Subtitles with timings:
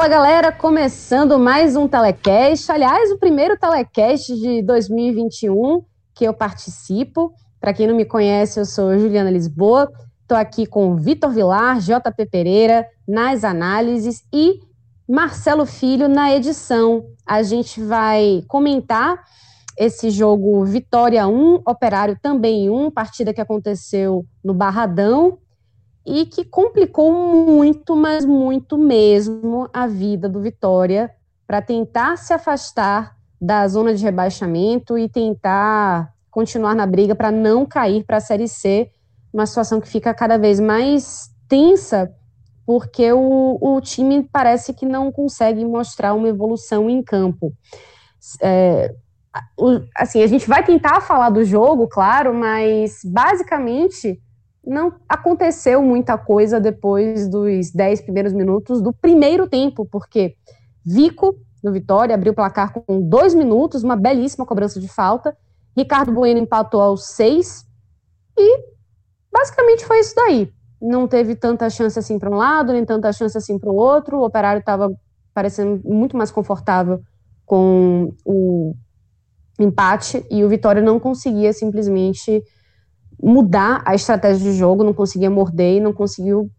[0.00, 2.72] Fala galera, começando mais um telecast.
[2.72, 7.34] Aliás, o primeiro telecast de 2021 que eu participo.
[7.60, 9.92] Para quem não me conhece, eu sou Juliana Lisboa.
[10.22, 14.60] Estou aqui com Vitor Vilar, JP Pereira nas análises e
[15.06, 17.04] Marcelo Filho na edição.
[17.26, 19.22] A gente vai comentar
[19.76, 25.36] esse jogo Vitória 1, Operário também 1, partida que aconteceu no Barradão
[26.06, 31.10] e que complicou muito, mas muito mesmo a vida do Vitória
[31.46, 37.66] para tentar se afastar da zona de rebaixamento e tentar continuar na briga para não
[37.66, 38.90] cair para a Série C,
[39.32, 42.14] uma situação que fica cada vez mais tensa,
[42.64, 47.52] porque o, o time parece que não consegue mostrar uma evolução em campo.
[48.40, 48.94] É,
[49.96, 54.20] assim, a gente vai tentar falar do jogo, claro, mas basicamente
[54.66, 60.36] não aconteceu muita coisa depois dos 10 primeiros minutos do primeiro tempo, porque
[60.84, 65.36] Vico, no Vitória, abriu o placar com dois minutos, uma belíssima cobrança de falta.
[65.76, 67.66] Ricardo Bueno empatou aos seis.
[68.36, 68.64] E
[69.32, 70.52] basicamente foi isso daí.
[70.80, 74.18] Não teve tanta chance assim para um lado, nem tanta chance assim para o outro.
[74.18, 74.90] O operário estava
[75.34, 77.00] parecendo muito mais confortável
[77.44, 78.74] com o
[79.58, 82.42] empate e o Vitória não conseguia simplesmente
[83.22, 86.50] mudar a estratégia de jogo, não conseguia morder e não conseguiu,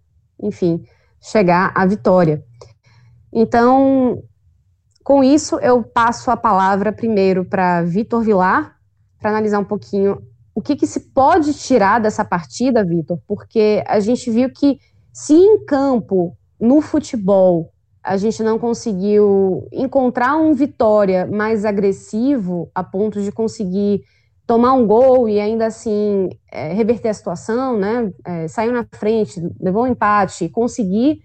[0.42, 0.84] enfim,
[1.20, 2.44] chegar à vitória.
[3.34, 4.24] Então,
[5.04, 8.76] com isso, eu passo a palavra primeiro para Vitor Vilar,
[9.20, 10.22] para analisar um pouquinho
[10.54, 14.78] o que, que se pode tirar dessa partida, Vitor, porque a gente viu que
[15.14, 17.72] se em campo, no futebol,
[18.04, 24.04] a gente não conseguiu encontrar um Vitória mais agressivo a ponto de conseguir
[24.51, 28.12] tomar um gol e ainda assim é, reverter a situação, né?
[28.25, 31.22] É, saiu na frente, levou um empate, conseguir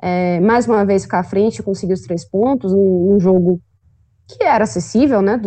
[0.00, 3.60] é, mais uma vez ficar à frente, conseguir os três pontos num, jogo
[4.26, 5.38] que era acessível, né?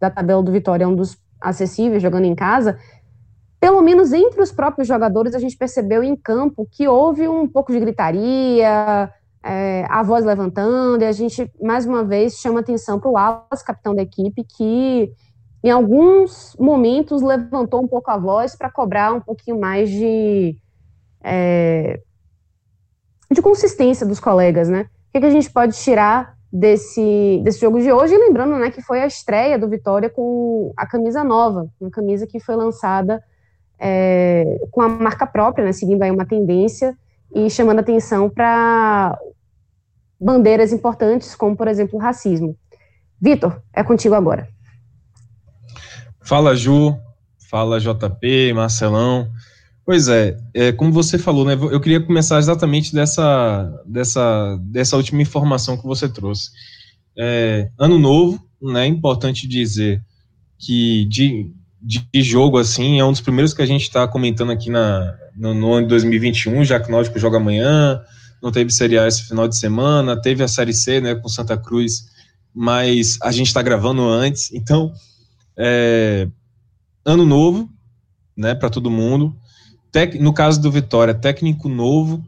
[0.00, 2.76] Da tabela do Vitória, é um dos acessíveis jogando em casa.
[3.60, 7.70] Pelo menos entre os próprios jogadores, a gente percebeu em campo que houve um pouco
[7.70, 9.08] de gritaria,
[9.44, 13.62] é, a voz levantando, e a gente, mais uma vez, chama atenção para o Alas,
[13.62, 15.12] capitão da equipe, que
[15.62, 20.56] em alguns momentos levantou um pouco a voz para cobrar um pouquinho mais de,
[21.22, 22.00] é,
[23.30, 24.82] de consistência dos colegas, né?
[24.82, 28.16] O que, que, a gente pode tirar desse, desse jogo de hoje?
[28.16, 32.40] Lembrando né, que foi a estreia do Vitória com a camisa nova, uma camisa que
[32.40, 33.22] foi lançada
[33.78, 36.96] é, com a marca própria, né, seguindo aí uma tendência
[37.34, 39.18] e chamando atenção para
[40.18, 42.56] bandeiras importantes, como, por exemplo, o racismo.
[43.20, 44.48] Vitor, é contigo agora.
[46.24, 46.96] Fala Ju,
[47.50, 49.28] fala JP, Marcelão.
[49.84, 55.20] Pois é, é, como você falou, né, eu queria começar exatamente dessa, dessa, dessa última
[55.20, 56.50] informação que você trouxe.
[57.18, 60.00] É, ano novo, né, importante dizer
[60.58, 61.50] que de,
[61.82, 65.52] de jogo, assim, é um dos primeiros que a gente está comentando aqui na, no,
[65.52, 68.00] no, ano de 2021, já que o Náutico joga amanhã,
[68.40, 71.56] não teve Série A esse final de semana, teve a Série C, né, com Santa
[71.56, 72.06] Cruz,
[72.54, 74.92] mas a gente está gravando antes, então
[75.56, 76.28] é,
[77.04, 77.68] ano novo,
[78.36, 79.34] né, para todo mundo.
[79.90, 82.24] Tec, no caso do Vitória, técnico novo,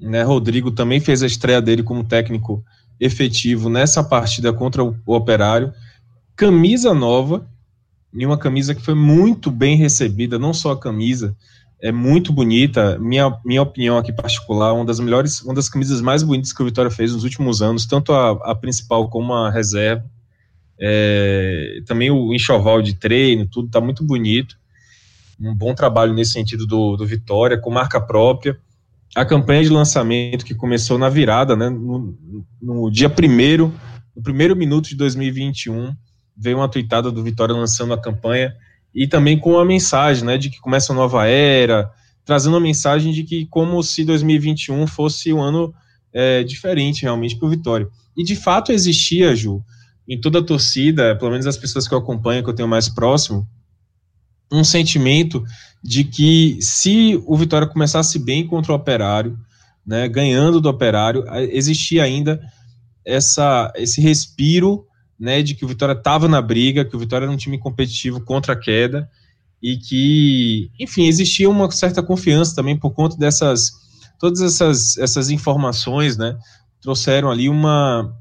[0.00, 2.64] né, Rodrigo também fez a estreia dele como técnico
[2.98, 5.72] efetivo nessa partida contra o, o Operário.
[6.36, 7.46] Camisa nova,
[8.12, 11.36] e uma camisa que foi muito bem recebida, não só a camisa,
[11.82, 12.98] é muito bonita.
[12.98, 16.64] Minha, minha opinião aqui particular, uma das melhores, uma das camisas mais bonitas que o
[16.64, 20.04] Vitória fez nos últimos anos, tanto a, a principal como a reserva.
[20.86, 24.54] É, também o enxoval de treino, tudo está muito bonito.
[25.40, 28.58] Um bom trabalho nesse sentido do, do Vitória, com marca própria.
[29.16, 32.14] A campanha de lançamento que começou na virada, né, no,
[32.60, 33.72] no dia primeiro,
[34.14, 35.94] no primeiro minuto de 2021,
[36.36, 38.54] veio uma tweetada do Vitória lançando a campanha
[38.94, 41.90] e também com a mensagem, né, de que começa uma nova era,
[42.26, 45.72] trazendo uma mensagem de que como se 2021 fosse um ano
[46.12, 47.88] é, diferente realmente para o Vitória.
[48.14, 49.64] E de fato existia, Ju,
[50.08, 52.88] em toda a torcida, pelo menos as pessoas que eu acompanho, que eu tenho mais
[52.88, 53.46] próximo,
[54.52, 55.42] um sentimento
[55.82, 59.38] de que se o Vitória começasse bem contra o Operário,
[59.86, 62.40] né, ganhando do Operário, existia ainda
[63.04, 64.86] essa, esse respiro
[65.18, 68.20] né, de que o Vitória estava na briga, que o Vitória era um time competitivo
[68.20, 69.08] contra a queda
[69.62, 73.72] e que, enfim, existia uma certa confiança também por conta dessas
[74.18, 76.36] todas essas, essas informações, né,
[76.80, 78.14] trouxeram ali uma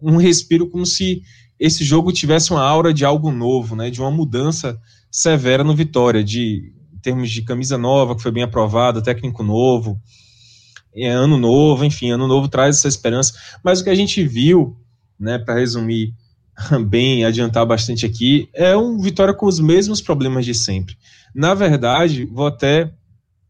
[0.00, 1.22] um respiro como se
[1.58, 4.78] esse jogo tivesse uma aura de algo novo, né, de uma mudança
[5.10, 10.00] severa no Vitória, de em termos de camisa nova que foi bem aprovada, técnico novo,
[10.96, 13.34] é ano novo, enfim, ano novo traz essa esperança.
[13.62, 14.76] Mas o que a gente viu,
[15.18, 16.14] né, para resumir
[16.86, 20.96] bem, adiantar bastante aqui, é um Vitória com os mesmos problemas de sempre.
[21.34, 22.92] Na verdade, vou até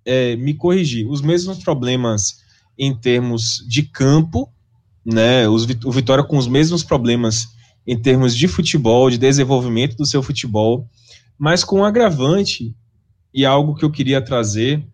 [0.05, 2.43] é, me corrigir, os mesmos problemas
[2.79, 4.50] em termos de campo,
[5.04, 7.48] né, os, o Vitória com os mesmos problemas
[7.86, 10.88] em termos de futebol, de desenvolvimento do seu futebol,
[11.38, 12.74] mas com um agravante
[13.32, 14.86] e algo que eu queria trazer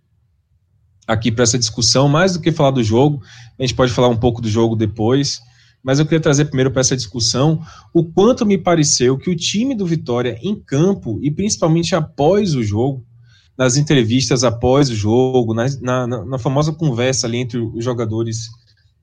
[1.07, 3.23] aqui para essa discussão, mais do que falar do jogo,
[3.59, 5.41] a gente pode falar um pouco do jogo depois,
[5.83, 7.61] mas eu queria trazer primeiro para essa discussão
[7.93, 12.63] o quanto me pareceu que o time do Vitória em campo, e principalmente após o
[12.63, 13.05] jogo,
[13.57, 18.49] nas entrevistas após o jogo, na, na, na famosa conversa ali entre os jogadores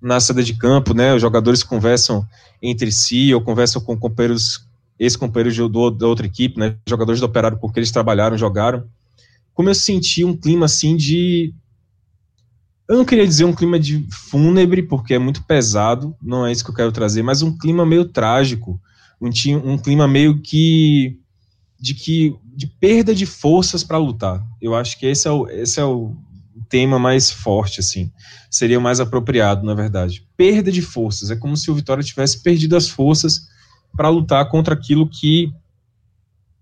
[0.02, 1.14] na saída de campo, né?
[1.14, 2.26] Os jogadores conversam
[2.62, 4.68] entre si ou conversam com companheiros,
[5.00, 5.58] ex-companheiros
[5.98, 6.76] da outra equipe, né?
[6.88, 8.86] Jogadores do operário com eles trabalharam, jogaram.
[9.54, 11.54] Como eu senti um clima assim de
[12.88, 16.64] eu não queria dizer um clima de fúnebre, porque é muito pesado, não é isso
[16.64, 18.80] que eu quero trazer, mas um clima meio trágico,
[19.20, 19.30] um,
[19.66, 21.20] um clima meio que
[21.80, 24.44] de que de perda de forças para lutar.
[24.62, 26.16] Eu acho que esse é o, esse é o
[26.69, 28.12] tema mais forte, assim.
[28.50, 30.25] Seria mais apropriado, na verdade.
[30.36, 31.31] Perda de forças.
[31.31, 33.48] É como se o Vitória tivesse perdido as forças
[33.95, 35.51] para lutar contra aquilo que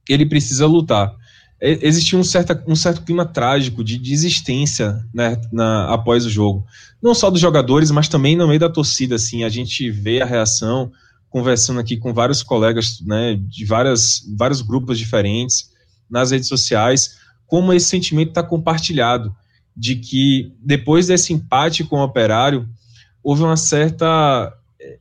[0.08, 1.14] ele precisa lutar.
[1.62, 6.66] É, existia um certo, um certo clima trágico de desistência né, na, após o jogo.
[7.02, 9.16] Não só dos jogadores, mas também no meio da torcida.
[9.16, 10.92] Assim, a gente vê a reação,
[11.30, 15.72] conversando aqui com vários colegas né, de várias, vários grupos diferentes
[16.10, 17.18] nas redes sociais,
[17.48, 19.36] como esse sentimento está compartilhado
[19.76, 22.68] de que depois desse empate com o Operário,
[23.24, 24.54] houve uma certa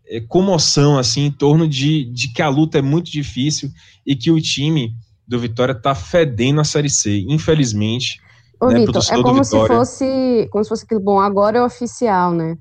[0.07, 3.71] é, comoção assim em torno de, de que a luta é muito difícil
[4.05, 4.95] e que o time
[5.27, 8.21] do Vitória está fedendo a Série C, infelizmente.
[8.61, 12.33] Ô, né, Vitor, é como se fosse, como se fosse aquilo, bom, agora é oficial,
[12.33, 12.57] né?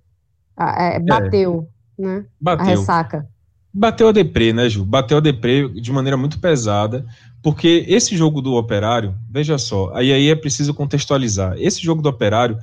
[0.55, 1.67] Ah, é, bateu,
[1.99, 2.01] é.
[2.01, 2.25] né?
[2.39, 2.65] Bateu.
[2.65, 3.27] A ressaca.
[3.73, 4.85] Bateu a deprê, né, Ju?
[4.85, 7.05] Bateu a deprê de maneira muito pesada,
[7.41, 11.55] porque esse jogo do Operário, veja só, aí, aí é preciso contextualizar.
[11.57, 12.57] Esse jogo do Operário,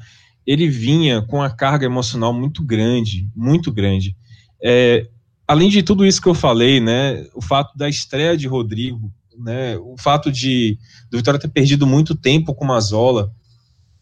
[0.47, 4.17] ele vinha com a carga emocional muito grande, muito grande.
[4.63, 5.09] É,
[5.47, 9.77] além de tudo isso que eu falei, né, o fato da estreia de Rodrigo né?
[9.79, 10.79] O fato de
[11.11, 13.33] do Vitória ter perdido muito tempo com Mazola,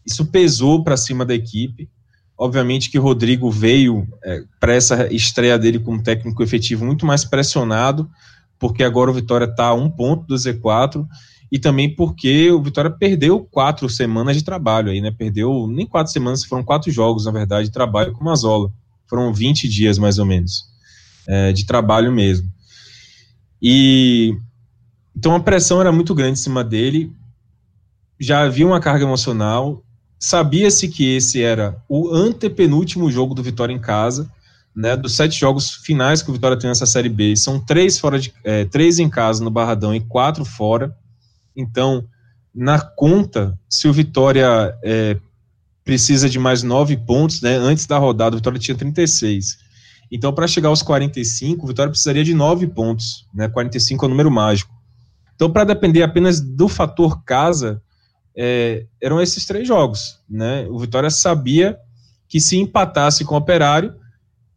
[0.05, 1.89] isso pesou para cima da equipe.
[2.39, 8.09] Obviamente que Rodrigo veio é, para essa estreia dele como técnico efetivo muito mais pressionado,
[8.57, 11.05] porque agora o Vitória está a um ponto do Z4
[11.51, 15.11] e também porque o Vitória perdeu quatro semanas de trabalho aí, né?
[15.11, 18.71] Perdeu nem quatro semanas, foram quatro jogos, na verdade, de trabalho com o Mazola.
[19.05, 20.63] Foram 20 dias mais ou menos
[21.27, 22.49] é, de trabalho mesmo.
[23.61, 24.33] E
[25.13, 27.11] então a pressão era muito grande em cima dele,
[28.17, 29.83] já havia uma carga emocional,
[30.19, 34.29] sabia-se que esse era o antepenúltimo jogo do Vitória em casa,
[34.75, 38.19] né, dos sete jogos finais que o Vitória tem nessa Série B, são três, fora
[38.19, 40.95] de, é, três em casa no Barradão e quatro fora,
[41.55, 42.05] então
[42.53, 45.17] na conta, se o Vitória é,
[45.83, 49.57] precisa de mais nove pontos, né, antes da rodada o Vitória tinha 36,
[50.11, 54.09] então para chegar aos 45, o Vitória precisaria de nove pontos, né, 45 é o
[54.09, 54.79] número mágico,
[55.39, 57.81] então, para depender apenas do fator casa,
[58.41, 60.17] é, eram esses três jogos.
[60.29, 60.65] Né?
[60.69, 61.77] O Vitória sabia
[62.25, 63.93] que se empatasse com o Operário,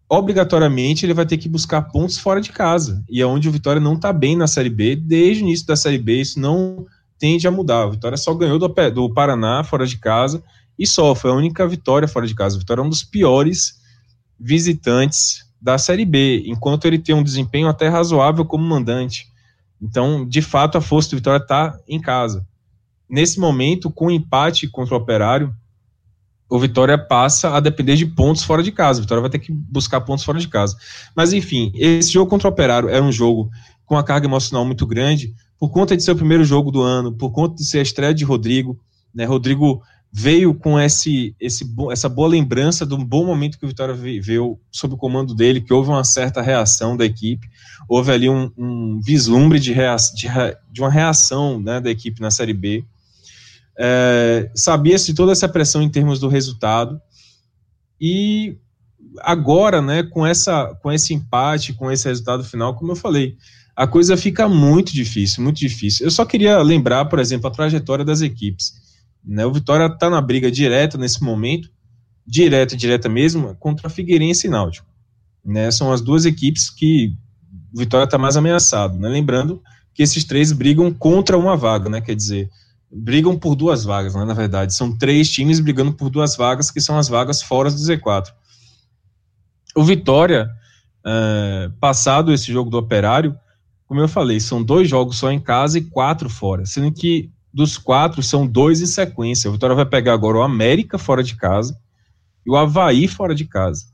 [0.08, 3.02] obrigatoriamente ele vai ter que buscar pontos fora de casa.
[3.10, 5.74] E é onde o Vitória não está bem na Série B, desde o início da
[5.74, 6.86] Série B, isso não
[7.18, 7.86] tende a mudar.
[7.86, 10.40] O Vitória só ganhou do, do Paraná fora de casa
[10.78, 12.54] e só, foi a única vitória fora de casa.
[12.54, 13.80] O Vitória é um dos piores
[14.38, 19.26] visitantes da Série B, enquanto ele tem um desempenho até razoável como mandante.
[19.80, 22.46] Então, de fato, a força do Vitória está em casa.
[23.12, 25.54] Nesse momento, com o empate contra o Operário,
[26.49, 29.00] o Vitória passa a depender de pontos fora de casa.
[29.00, 30.75] O Vitória vai ter que buscar pontos fora de casa.
[31.14, 33.50] Mas, enfim, esse jogo contra o Operário era um jogo
[33.85, 37.12] com uma carga emocional muito grande, por conta de ser o primeiro jogo do ano,
[37.12, 38.81] por conta de ser a estreia de Rodrigo,
[39.14, 39.26] Né?
[39.26, 43.95] Rodrigo veio com esse, esse, essa boa lembrança de um bom momento que o Vitória
[43.95, 47.47] viveu sob o comando dele, que houve uma certa reação da equipe,
[47.87, 50.28] houve ali um, um vislumbre de, rea, de,
[50.71, 52.85] de, uma reação né, da equipe na Série B.
[53.84, 57.00] É, Sabia-se toda essa pressão em termos do resultado,
[58.00, 58.56] e
[59.20, 63.36] agora, né, com, essa, com esse empate, com esse resultado final, como eu falei,
[63.74, 66.06] a coisa fica muito difícil, muito difícil.
[66.06, 68.74] Eu só queria lembrar, por exemplo, a trajetória das equipes.
[69.24, 69.44] Né?
[69.46, 71.70] O Vitória está na briga direta nesse momento,
[72.26, 74.86] direta, direta mesmo, contra a Figueirense e Náutico.
[75.44, 75.70] Né?
[75.70, 77.14] São as duas equipes que
[77.74, 78.98] o Vitória está mais ameaçado.
[78.98, 79.08] Né?
[79.08, 79.62] Lembrando
[79.94, 82.00] que esses três brigam contra uma vaga, né?
[82.00, 82.50] quer dizer,
[82.92, 84.25] brigam por duas vagas, né?
[84.25, 84.75] na verdade.
[84.75, 88.28] São três times brigando por duas vagas, que são as vagas fora do Z4.
[89.75, 90.50] O Vitória,
[91.04, 93.34] é, passado esse jogo do Operário,
[93.87, 97.78] como eu falei, são dois jogos só em casa e quatro fora, sendo que dos
[97.78, 99.49] quatro são dois em sequência.
[99.49, 101.78] O Vitória vai pegar agora o América fora de casa
[102.44, 103.87] e o Havaí fora de casa.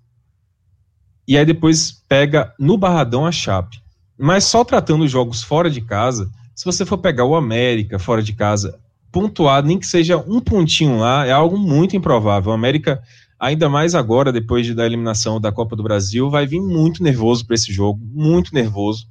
[1.27, 3.81] E aí depois pega no Barradão a Chape.
[4.17, 8.23] Mas só tratando os jogos fora de casa, se você for pegar o América fora
[8.23, 12.51] de casa, pontuar, nem que seja um pontinho lá, é algo muito improvável.
[12.51, 13.01] O América,
[13.39, 17.47] ainda mais agora, depois de, da eliminação da Copa do Brasil, vai vir muito nervoso
[17.47, 19.07] para esse jogo, muito nervoso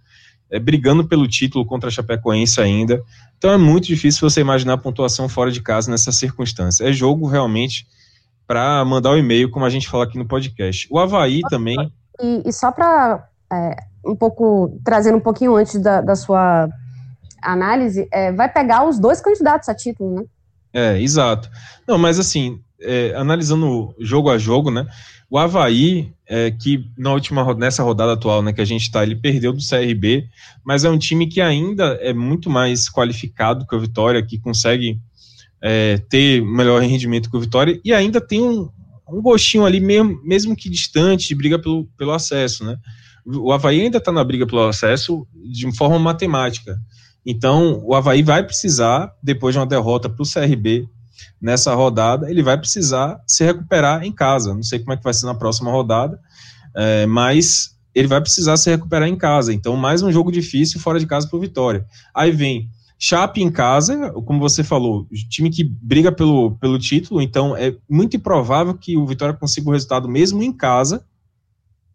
[0.50, 3.02] é, brigando pelo título contra a Chapecoense ainda.
[3.38, 6.88] Então é muito difícil você imaginar a pontuação fora de casa nessa circunstância.
[6.88, 7.86] É jogo realmente
[8.48, 10.88] para mandar o um e-mail, como a gente fala aqui no podcast.
[10.90, 11.78] O Havaí também.
[12.20, 13.76] E, e só para é,
[14.06, 16.70] um pouco, trazendo um pouquinho antes da, da sua
[17.42, 20.24] análise, é, vai pegar os dois candidatos a título, né?
[20.74, 21.50] É, exato.
[21.88, 24.86] Não, mas assim, é, analisando jogo a jogo, né?
[25.30, 29.16] O Havaí, é, que na última nessa rodada atual né, que a gente está, ele
[29.16, 30.28] perdeu do CRB,
[30.64, 35.00] mas é um time que ainda é muito mais qualificado que o Vitória, que consegue
[35.62, 38.70] é, ter melhor rendimento que o Vitória, e ainda tem um,
[39.10, 42.64] um gostinho ali, mesmo, mesmo que distante, de briga pelo, pelo acesso.
[42.64, 42.78] Né?
[43.26, 46.78] O Havaí ainda está na briga pelo acesso de forma matemática.
[47.30, 50.88] Então, o Havaí vai precisar, depois de uma derrota para o CRB,
[51.42, 54.54] nessa rodada, ele vai precisar se recuperar em casa.
[54.54, 56.18] Não sei como é que vai ser na próxima rodada,
[56.74, 59.54] é, mas ele vai precisar se recuperar em casa.
[59.54, 61.86] Então, mais um jogo difícil fora de casa para o Vitória.
[62.16, 67.58] Aí vem Chape em casa, como você falou, time que briga pelo, pelo título, então
[67.58, 71.06] é muito improvável que o Vitória consiga o resultado mesmo em casa.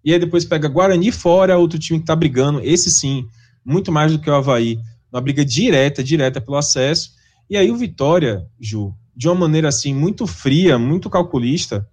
[0.04, 3.26] E aí depois pega Guarani fora, outro time que está brigando, esse sim,
[3.64, 4.78] muito mais do que o Havaí,
[5.12, 7.10] uma briga direta, direta pelo acesso.
[7.50, 11.86] E aí o Vitória, Ju, de uma maneira assim muito fria, muito calculista,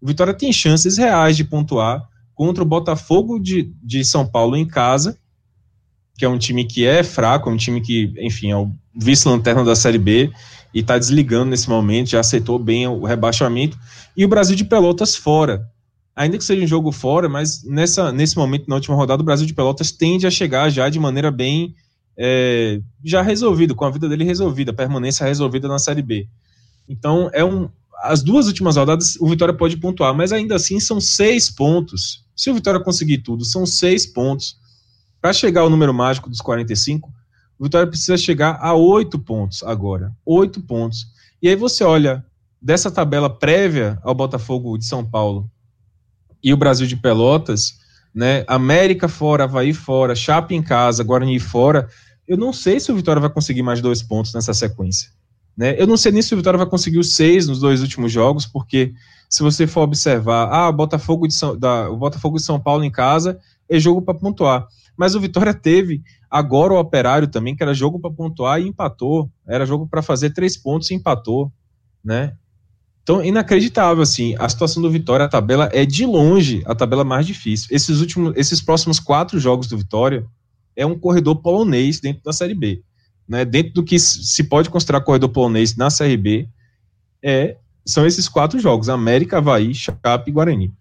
[0.00, 4.66] o Vitória tem chances reais de pontuar contra o Botafogo de, de São Paulo em
[4.66, 5.18] casa,
[6.16, 9.64] que é um time que é fraco, é um time que, enfim, é o vice-lanterna
[9.64, 10.30] da Série B
[10.72, 13.78] e está desligando nesse momento, já aceitou bem o rebaixamento,
[14.16, 15.64] e o Brasil de Pelotas fora.
[16.16, 19.46] Ainda que seja um jogo fora, mas nessa, nesse momento, na última rodada, o Brasil
[19.46, 21.74] de Pelotas tende a chegar já de maneira bem
[22.16, 26.28] é, já resolvido, com a vida dele resolvida, a permanência resolvida na Série B.
[26.88, 27.68] Então, é um.
[28.02, 32.24] As duas últimas rodadas o Vitória pode pontuar, mas ainda assim são seis pontos.
[32.36, 34.58] Se o Vitória conseguir tudo, são seis pontos.
[35.20, 37.10] Para chegar ao número mágico dos 45,
[37.58, 40.12] o Vitória precisa chegar a oito pontos agora.
[40.26, 41.06] Oito pontos.
[41.40, 42.24] E aí você olha
[42.60, 45.50] dessa tabela prévia ao Botafogo de São Paulo
[46.42, 47.78] e o Brasil de Pelotas,
[48.14, 48.44] né?
[48.46, 51.88] América fora, Havaí fora, Chape em casa, Guarani fora.
[52.26, 55.10] Eu não sei se o Vitória vai conseguir mais dois pontos nessa sequência.
[55.56, 55.74] Né?
[55.78, 58.46] Eu não sei nem se o Vitória vai conseguir os seis nos dois últimos jogos,
[58.46, 58.92] porque
[59.28, 62.90] se você for observar, ah, Botafogo de São, da, o Botafogo de São Paulo em
[62.90, 64.66] casa é jogo para pontuar.
[64.96, 69.30] Mas o Vitória teve agora o Operário também, que era jogo para pontuar e empatou.
[69.46, 71.52] Era jogo para fazer três pontos e empatou,
[72.04, 72.34] né?
[73.04, 77.26] Então, inacreditável, assim, a situação do Vitória, a tabela é de longe a tabela mais
[77.26, 77.68] difícil.
[77.70, 80.26] Esses últimos, esses próximos quatro jogos do Vitória
[80.74, 82.82] é um corredor polonês dentro da Série B
[83.28, 86.48] né, dentro do que se pode considerar corredor polonês na Série B,
[87.22, 90.72] é, são esses quatro jogos: América, Havaí, Chape e Guarani.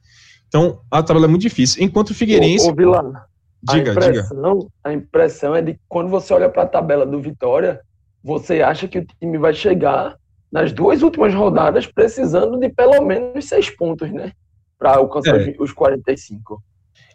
[0.47, 1.83] Então, a tabela é muito difícil.
[1.83, 2.67] Enquanto o Figueirense.
[2.67, 3.25] Ô, ô Vila,
[3.63, 4.71] diga, a impressão, diga.
[4.83, 7.81] A impressão é de que quando você olha para a tabela do Vitória,
[8.23, 10.15] você acha que o time vai chegar
[10.53, 14.33] nas duas últimas rodadas precisando de pelo menos seis pontos, né?
[14.77, 15.55] Para alcançar é.
[15.57, 16.63] os 45.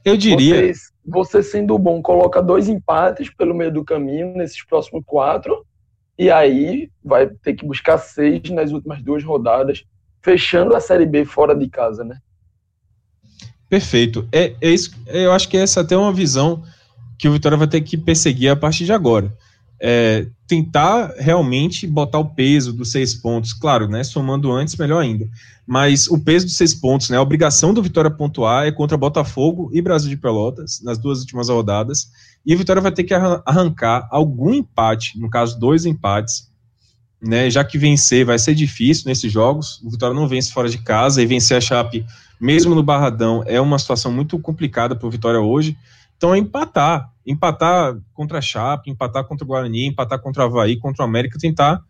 [0.05, 0.75] Eu diria.
[0.75, 5.65] Você, você, sendo bom, coloca dois empates pelo meio do caminho nesses próximos quatro,
[6.19, 9.85] e aí vai ter que buscar seis nas últimas duas rodadas,
[10.21, 12.19] fechando a Série B fora de casa, né?
[13.69, 14.27] Perfeito.
[14.33, 16.65] É, é isso, eu acho que essa é até uma visão
[17.17, 19.33] que o Vitória vai ter que perseguir a partir de agora.
[19.81, 25.29] É, tentar realmente botar o peso dos seis pontos, claro, né, somando antes, melhor ainda,
[25.67, 29.71] mas o peso dos seis pontos, né, a obrigação do Vitória pontuar é contra Botafogo
[29.73, 32.09] e Brasil de Pelotas, nas duas últimas rodadas,
[32.45, 36.49] e o Vitória vai ter que arrancar algum empate, no caso, dois empates,
[37.21, 40.79] né, já que vencer vai ser difícil nesses jogos, o Vitória não vence fora de
[40.79, 42.05] casa, e vencer a Chape,
[42.41, 45.77] mesmo no Barradão, é uma situação muito complicada para o Vitória hoje,
[46.17, 50.79] então é empatar, empatar contra a Chape, empatar contra o Guarani, empatar contra o Havaí,
[50.79, 51.81] contra o América, tentar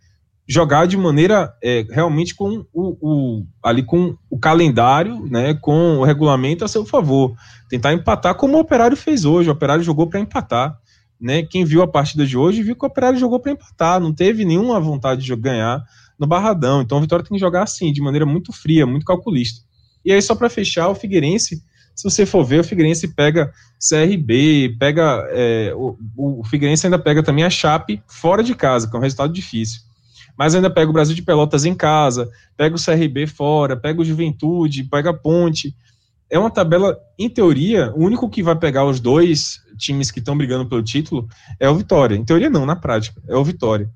[0.49, 6.05] jogar de maneira é, realmente com o, o, ali com o calendário, né, com o
[6.05, 7.35] regulamento a seu favor,
[7.69, 9.49] tentar empatar como o Operário fez hoje.
[9.49, 10.77] O Operário jogou para empatar,
[11.21, 11.43] né?
[11.43, 14.45] Quem viu a partida de hoje viu que o Operário jogou para empatar, não teve
[14.45, 15.85] nenhuma vontade de ganhar
[16.19, 16.81] no Barradão.
[16.81, 19.61] Então o Vitória tem que jogar assim, de maneira muito fria, muito calculista.
[20.05, 21.63] E aí só para fechar, o Figueirense
[21.99, 27.25] se você for ver, o Figueirense pega CRB, pega é, o, o Figueirense ainda pega
[27.25, 29.81] também a Chape fora de casa, que é um resultado difícil.
[30.39, 34.05] Mas ainda pega o Brasil de Pelotas em casa, pega o CRB fora, pega o
[34.05, 35.75] Juventude, pega a Ponte.
[36.31, 40.39] É uma tabela, em teoria, o único que vai pegar os dois times que estão
[40.39, 41.27] brigando pelo título
[41.59, 42.15] é o Vitória.
[42.15, 43.91] Em teoria, não, na prática, é o Vitória.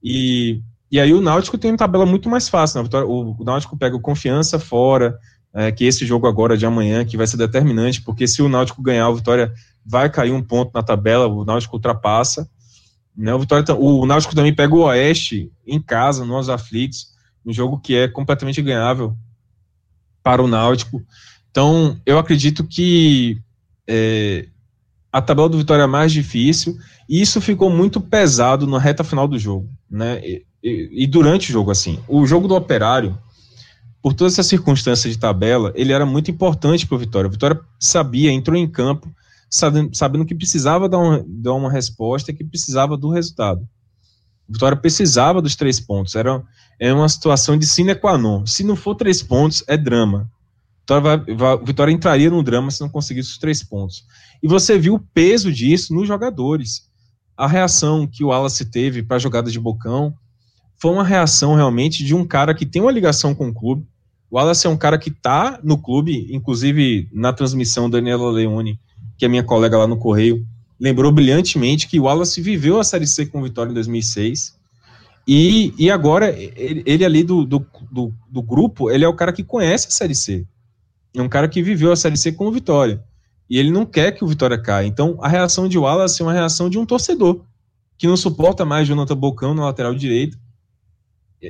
[0.00, 0.60] E,
[0.92, 2.84] e aí o Náutico tem uma tabela muito mais fácil.
[2.84, 2.88] Né?
[3.00, 5.18] O, Náutico pega o Confiança fora,
[5.54, 8.82] é, que esse jogo agora de amanhã que vai ser determinante, porque se o Náutico
[8.82, 9.52] ganhar, o Vitória
[9.84, 12.48] vai cair um ponto na tabela, o Náutico ultrapassa.
[13.16, 13.34] Né?
[13.34, 17.08] O, Vitória, o Náutico também pega o Oeste em casa, nos aflitos,
[17.44, 19.16] um jogo que é completamente ganhável
[20.22, 21.02] para o Náutico.
[21.50, 23.38] Então, eu acredito que
[23.86, 24.46] é,
[25.10, 26.76] a tabela do Vitória é mais difícil
[27.08, 30.20] e isso ficou muito pesado na reta final do jogo, né?
[30.22, 33.18] E, e, e durante o jogo, assim, o jogo do Operário
[34.08, 37.28] por toda essa circunstância de tabela, ele era muito importante para o Vitória.
[37.28, 39.14] O Vitória sabia, entrou em campo,
[39.50, 43.68] sabendo, sabendo que precisava dar uma, dar uma resposta, que precisava do resultado.
[44.48, 46.14] O Vitória precisava dos três pontos.
[46.14, 46.42] Era,
[46.80, 48.46] era uma situação de sine qua non.
[48.46, 50.26] Se não for três pontos, é drama.
[50.80, 54.06] Vitória, vai, vai, Vitória entraria no drama se não conseguisse os três pontos.
[54.42, 56.88] E você viu o peso disso nos jogadores.
[57.36, 60.16] A reação que o Wallace teve para a jogada de Bocão,
[60.78, 63.86] foi uma reação realmente de um cara que tem uma ligação com o clube.
[64.30, 68.78] Wallace é um cara que está no clube, inclusive na transmissão, Daniela Leone,
[69.16, 70.46] que é minha colega lá no Correio,
[70.78, 74.56] lembrou brilhantemente que Wallace viveu a Série C com Vitória em 2006.
[75.26, 79.32] E, e agora, ele, ele ali do, do, do, do, grupo, ele é o cara
[79.32, 80.46] que conhece a Série C.
[81.14, 83.02] É um cara que viveu a Série C com Vitória.
[83.50, 84.86] E ele não quer que o Vitória caia.
[84.86, 87.42] Então, a reação de Wallace é uma reação de um torcedor,
[87.96, 90.38] que não suporta mais Jonathan Bocão na lateral direita,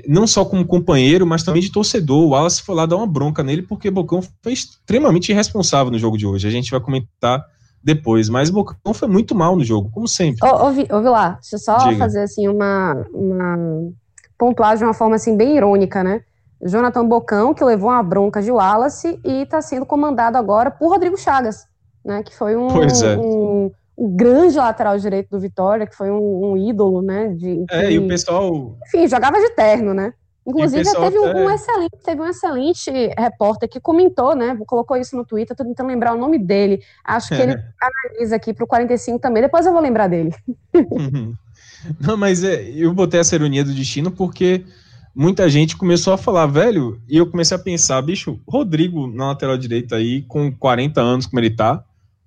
[0.07, 2.24] não só como companheiro, mas também de torcedor.
[2.24, 6.18] O Wallace foi lá dar uma bronca nele porque Bocão foi extremamente irresponsável no jogo
[6.18, 6.46] de hoje.
[6.46, 7.44] A gente vai comentar
[7.83, 10.46] depois, mas Bocão foi muito mal no jogo, como sempre.
[10.46, 11.96] Ouvi, ouvi lá, deixa eu só Diga.
[11.96, 13.57] fazer assim uma, uma
[14.37, 16.22] pontuar de uma forma assim bem irônica, né?
[16.61, 21.16] Jonathan Bocão, que levou uma bronca de Wallace e está sendo comandado agora por Rodrigo
[21.16, 21.66] Chagas,
[22.05, 22.22] né?
[22.22, 23.16] Que foi um, é.
[23.16, 27.34] um, o grande lateral direito do Vitória, que foi um, um ídolo, né?
[27.34, 28.78] De, é, e o pessoal.
[28.87, 30.12] Enfim, jogava de terno, né?
[30.46, 34.56] Inclusive, teve um, um, excelente, teve um excelente repórter que comentou, né?
[34.68, 36.80] Colocou isso no Twitter, tô tentando lembrar o nome dele.
[37.04, 37.42] Acho que é.
[37.42, 40.32] ele analisa aqui para o 45 também, depois eu vou lembrar dele.
[40.72, 41.34] Uhum.
[42.00, 44.64] Não, mas é, eu botei essa ironia do destino porque
[45.12, 49.58] muita gente começou a falar, velho, e eu comecei a pensar, bicho, Rodrigo na lateral
[49.58, 51.84] direita aí, com 40 anos como ele tá,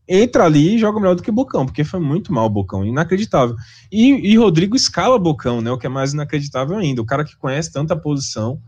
[0.08, 3.56] entra ali e joga melhor do que Bocão, porque foi muito mal o Bocão, inacreditável.
[3.92, 5.72] E, e Rodrigo escala Bocão, né?
[5.72, 7.02] O que é mais inacreditável ainda.
[7.02, 8.60] O cara que conhece tanta posição,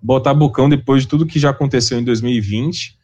[0.00, 2.98] botar Bocão depois de tudo que já aconteceu em 2020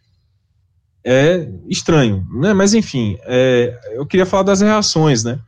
[1.05, 2.53] é estranho, né?
[2.53, 5.39] Mas enfim, é, eu queria falar das reações, né?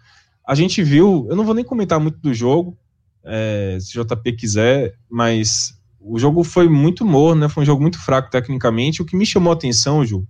[0.46, 2.76] A gente viu, eu não vou nem comentar muito do jogo,
[3.24, 7.48] é, se JP quiser, mas o jogo foi muito morno, né?
[7.48, 9.02] Foi um jogo muito fraco tecnicamente.
[9.02, 10.26] O que me chamou a atenção, Ju,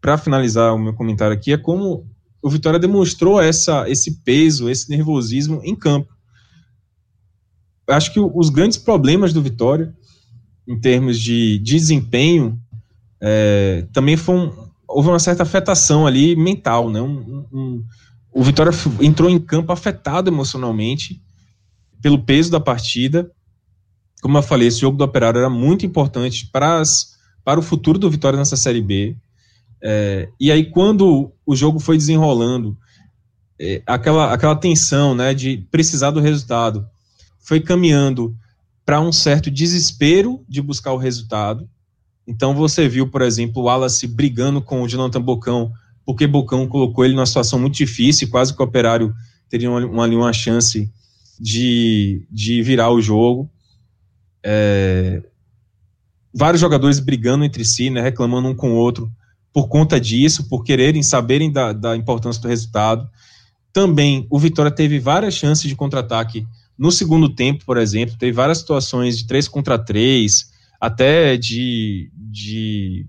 [0.00, 2.06] para finalizar o meu comentário aqui, é como
[2.40, 6.12] o Vitória demonstrou essa, esse peso, esse nervosismo em campo.
[7.86, 9.94] Acho que os grandes problemas do Vitória,
[10.66, 12.60] em termos de desempenho,
[13.20, 17.00] é, também foi um, houve uma certa afetação ali mental, né?
[17.00, 17.84] Um, um,
[18.32, 21.20] o Vitória entrou em campo afetado emocionalmente
[22.00, 23.30] pelo peso da partida.
[24.22, 27.98] Como eu falei, esse jogo do Operário era muito importante para, as, para o futuro
[27.98, 29.16] do Vitória nessa Série B.
[29.82, 32.76] É, e aí, quando o jogo foi desenrolando,
[33.58, 36.86] é, aquela, aquela tensão né, de precisar do resultado
[37.38, 38.36] foi caminhando
[38.84, 41.68] para um certo desespero de buscar o resultado.
[42.26, 45.72] Então, você viu, por exemplo, o Wallace brigando com o Jonathan Bocão,
[46.04, 49.14] porque Bocão colocou ele numa situação muito difícil, quase que o operário
[49.48, 50.90] teriam uma, ali uma chance
[51.38, 53.50] de, de virar o jogo.
[54.42, 55.22] É,
[56.34, 59.10] vários jogadores brigando entre si, né, reclamando um com o outro
[59.52, 63.08] por conta disso, por quererem saberem da, da importância do resultado.
[63.72, 66.46] Também o Vitória teve várias chances de contra-ataque
[66.78, 70.48] no segundo tempo, por exemplo, teve várias situações de 3 contra 3,
[70.80, 73.04] até de, de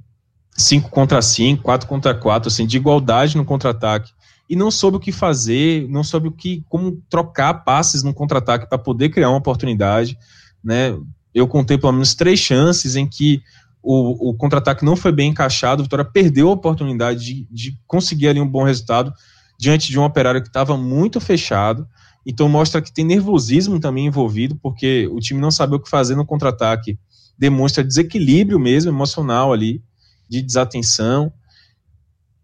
[0.57, 4.11] 5 contra 5, 4 contra 4, assim, de igualdade no contra-ataque.
[4.49, 8.67] E não soube o que fazer, não soube o que, como trocar passes no contra-ataque
[8.67, 10.17] para poder criar uma oportunidade,
[10.63, 10.97] né?
[11.31, 13.43] Eu contei pelo menos três chances em que
[13.81, 18.27] o, o contra-ataque não foi bem encaixado, o Vitória perdeu a oportunidade de, de conseguir
[18.27, 19.13] ali um bom resultado
[19.57, 21.87] diante de um operário que estava muito fechado.
[22.25, 26.15] Então mostra que tem nervosismo também envolvido, porque o time não sabe o que fazer
[26.15, 26.99] no contra-ataque.
[27.37, 29.81] Demonstra desequilíbrio mesmo emocional ali,
[30.29, 31.31] de desatenção.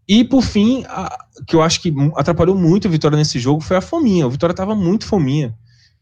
[0.08, 1.18] E por fim, a,
[1.48, 4.28] que eu acho que atrapalhou muito a Vitória nesse jogo foi a fominha.
[4.28, 5.54] O Vitória estava muito fominha.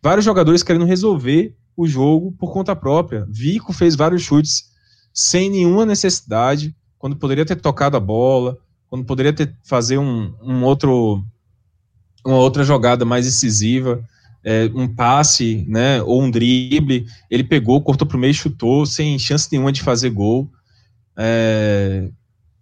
[0.02, 3.26] Vários jogadores querendo resolver o jogo por conta própria.
[3.30, 4.73] Vico fez vários chutes
[5.14, 8.58] sem nenhuma necessidade, quando poderia ter tocado a bola,
[8.90, 11.24] quando poderia ter fazer um, um outro
[12.26, 14.02] uma outra jogada mais decisiva,
[14.44, 19.20] é, um passe, né, ou um drible, ele pegou, cortou para o meio chutou, sem
[19.20, 20.50] chance nenhuma de fazer gol.
[21.18, 22.10] É,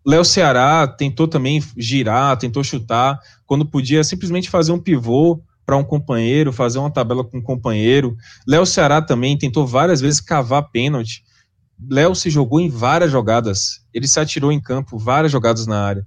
[0.06, 5.84] Léo Ceará tentou também girar, tentou chutar, quando podia simplesmente fazer um pivô para um
[5.84, 8.18] companheiro, fazer uma tabela com um companheiro.
[8.48, 11.24] Léo Ceará também tentou várias vezes cavar pênalti.
[11.90, 16.06] Léo se jogou em várias jogadas, ele se atirou em campo, várias jogadas na área.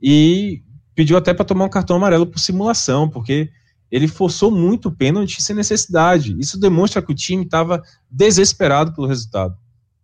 [0.00, 0.62] E
[0.94, 3.50] pediu até para tomar um cartão amarelo por simulação, porque
[3.90, 6.36] ele forçou muito o pênalti sem necessidade.
[6.38, 9.56] Isso demonstra que o time estava desesperado pelo resultado.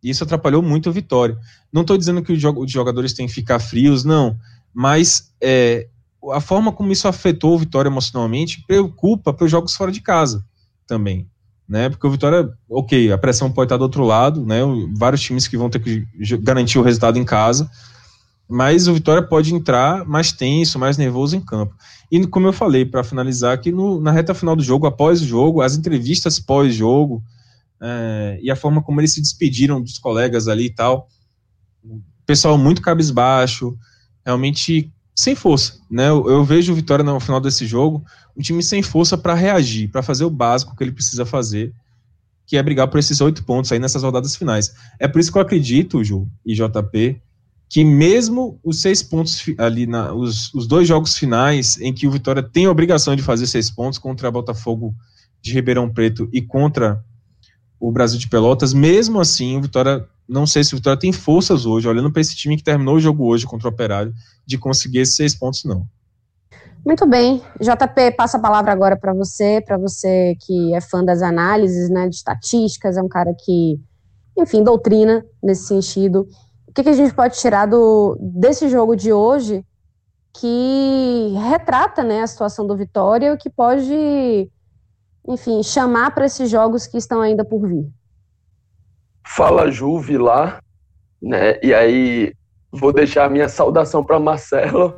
[0.03, 1.39] E isso atrapalhou muito a vitória.
[1.73, 4.37] Não estou dizendo que os jogadores têm que ficar frios, não.
[4.75, 5.89] Mas é,
[6.31, 10.45] a forma como isso afetou o Vitória emocionalmente preocupa para os jogos fora de casa
[10.87, 11.29] também.
[11.73, 11.89] Né?
[11.89, 14.59] Porque o Vitória, ok, a pressão pode estar do outro lado, né?
[14.95, 16.07] Vários times que vão ter que
[16.43, 17.67] garantir o resultado em casa,
[18.47, 21.75] mas o Vitória pode entrar mais tenso, mais nervoso em campo.
[22.11, 25.63] E como eu falei, para finalizar, que na reta final do jogo, após o jogo,
[25.63, 27.23] as entrevistas pós-jogo
[27.81, 31.09] é, e a forma como eles se despediram dos colegas ali e tal,
[32.27, 33.75] pessoal muito cabisbaixo,
[34.27, 36.09] realmente sem força, né?
[36.09, 38.05] Eu, eu, vejo o Vitória no final desse jogo,
[38.37, 41.73] um time sem força para reagir, para fazer o básico que ele precisa fazer,
[42.45, 44.75] que é brigar por esses oito pontos aí nessas rodadas finais.
[44.99, 47.23] É por isso que eu acredito, Ju e JP,
[47.69, 52.11] que mesmo os seis pontos ali, na, os, os dois jogos finais em que o
[52.11, 54.93] Vitória tem a obrigação de fazer seis pontos contra a Botafogo
[55.41, 57.01] de Ribeirão Preto e contra
[57.79, 61.67] o Brasil de Pelotas, mesmo assim o Vitória não sei se o Vitória tem forças
[61.67, 64.15] hoje, olhando para esse time que terminou o jogo hoje contra o Operário,
[64.47, 65.87] de conseguir esses seis pontos, não.
[66.85, 67.41] Muito bem.
[67.61, 72.09] JP, passa a palavra agora para você, para você que é fã das análises, né,
[72.09, 73.81] de estatísticas, é um cara que,
[74.37, 76.27] enfim, doutrina nesse sentido.
[76.67, 79.65] O que, que a gente pode tirar do, desse jogo de hoje
[80.35, 84.51] que retrata né, a situação do Vitória, o que pode,
[85.29, 87.87] enfim, chamar para esses jogos que estão ainda por vir?
[89.27, 90.61] Fala Juve lá,
[91.21, 91.59] né?
[91.63, 92.35] E aí
[92.71, 94.95] vou deixar a minha saudação para Marcelo,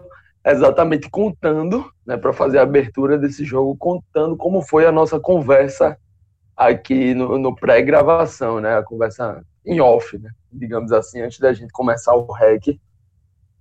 [0.46, 5.98] exatamente contando, né, para fazer a abertura desse jogo, contando como foi a nossa conversa
[6.56, 8.76] aqui no, no pré-gravação, né?
[8.76, 10.30] A conversa em off, né?
[10.52, 12.80] Digamos assim, antes da gente começar o REC.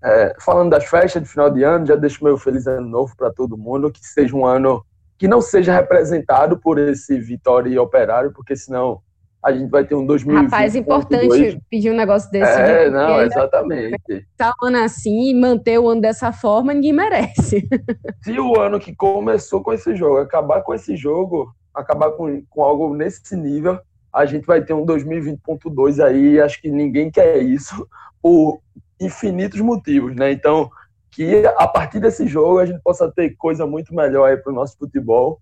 [0.04, 3.32] É, falando das festas de final de ano, já deixo meu feliz ano novo para
[3.32, 4.86] todo mundo, que seja um ano
[5.18, 9.02] que não seja representado por esse Vitória e Operário, porque senão
[9.44, 10.46] a gente vai ter um 2020.
[10.46, 12.60] Rapaz, importante pedir um negócio desse.
[12.60, 14.26] É, não, exatamente.
[14.38, 17.68] Tá o ano assim e manter o ano dessa forma, ninguém merece.
[18.24, 22.64] Se o ano que começou com esse jogo, acabar com esse jogo, acabar com, com
[22.64, 23.80] algo nesse nível,
[24.14, 27.88] a gente vai ter um 2020.2 aí, acho que ninguém quer isso,
[28.22, 28.62] por
[29.02, 30.32] infinitos motivos, né?
[30.32, 30.70] Então,
[31.12, 34.56] que a partir desse jogo a gente possa ter coisa muito melhor aí para o
[34.56, 35.42] nosso futebol,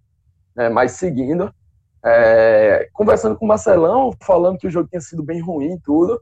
[0.56, 0.70] né?
[0.70, 1.54] mas seguindo.
[2.04, 6.20] É, conversando com o Marcelão, falando que o jogo tinha sido bem ruim e tudo,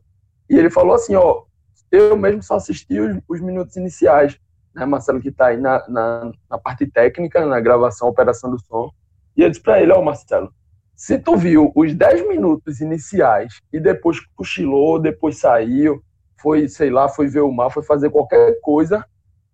[0.50, 1.44] e ele falou assim, ó,
[1.90, 4.38] eu mesmo só assisti os, os minutos iniciais,
[4.76, 8.92] né, Marcelo que está aí na, na, na, parte técnica, na gravação, operação do som,
[9.38, 10.54] e eu disse para ele, ó, Marcelo,
[10.96, 16.04] se tu viu os 10 minutos iniciais e depois cochilou, depois saiu,
[16.42, 19.06] foi, sei lá, foi ver o mar, foi fazer qualquer coisa,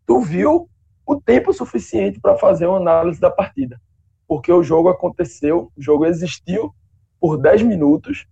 [0.07, 0.67] tu viu
[1.05, 3.79] o tempo suficiente para fazer uma análise da partida
[4.27, 6.73] porque o jogo aconteceu, o jogo existiu
[7.19, 8.25] por 10 minutos,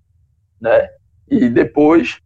[0.59, 0.89] né?
[1.27, 2.19] E depois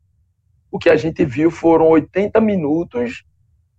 [0.71, 3.23] o que a gente viu foram 80 minutos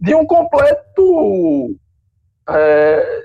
[0.01, 1.77] de um completo
[2.48, 3.24] é,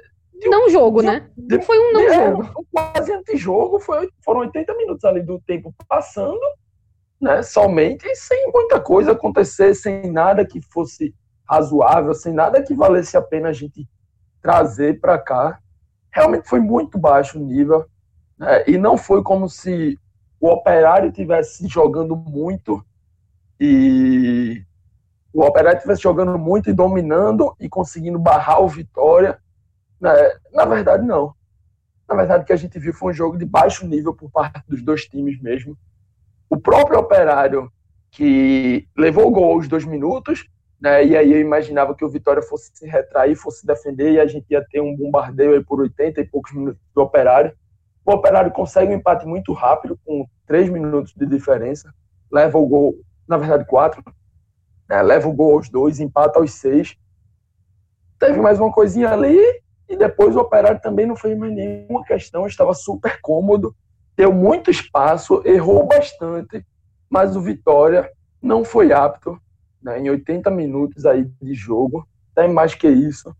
[0.50, 1.30] não jogo, de, né?
[1.38, 2.68] De, foi um não é, jogo.
[2.72, 6.40] Quase antijogo, foi, foram 80 minutos ali do tempo passando,
[7.20, 7.42] né?
[7.42, 11.14] Somente, sem muita coisa acontecer, sem nada que fosse
[11.50, 13.88] razoável, sem nada que valesse a pena a gente
[14.42, 15.60] trazer para cá.
[16.14, 17.86] Realmente foi muito baixo o nível.
[18.38, 18.64] Né?
[18.68, 20.00] E não foi como se
[20.40, 22.86] o operário tivesse jogando muito
[23.60, 24.66] e
[25.34, 29.40] o Operário estivesse jogando muito e dominando e conseguindo barrar o Vitória.
[30.00, 30.12] Né?
[30.54, 31.34] Na verdade, não.
[32.08, 34.62] Na verdade, o que a gente viu foi um jogo de baixo nível por parte
[34.68, 35.78] dos dois times mesmo.
[36.50, 37.72] O próprio Operário,
[38.12, 40.48] que levou o gol aos dois minutos,
[40.84, 41.06] né?
[41.06, 44.46] e aí eu imaginava que o Vitória fosse se retrair, fosse defender, e a gente
[44.50, 47.54] ia ter um bombardeio aí por 80 e poucos minutos do Operário.
[48.06, 51.94] O Operário consegue um empate muito rápido, com três minutos de diferença,
[52.30, 54.04] leva o gol na verdade quatro,
[54.90, 55.02] né?
[55.02, 56.98] leva o gol aos dois, empata aos seis.
[58.20, 59.40] Teve mais uma coisinha ali
[59.88, 63.74] e depois o Operário também não fez mais nenhuma questão, estava super cômodo,
[64.18, 66.66] deu muito espaço, errou bastante,
[67.10, 69.42] mas o Vitória não foi apto
[69.84, 73.36] né, em 80 minutos aí de jogo, até mais que isso,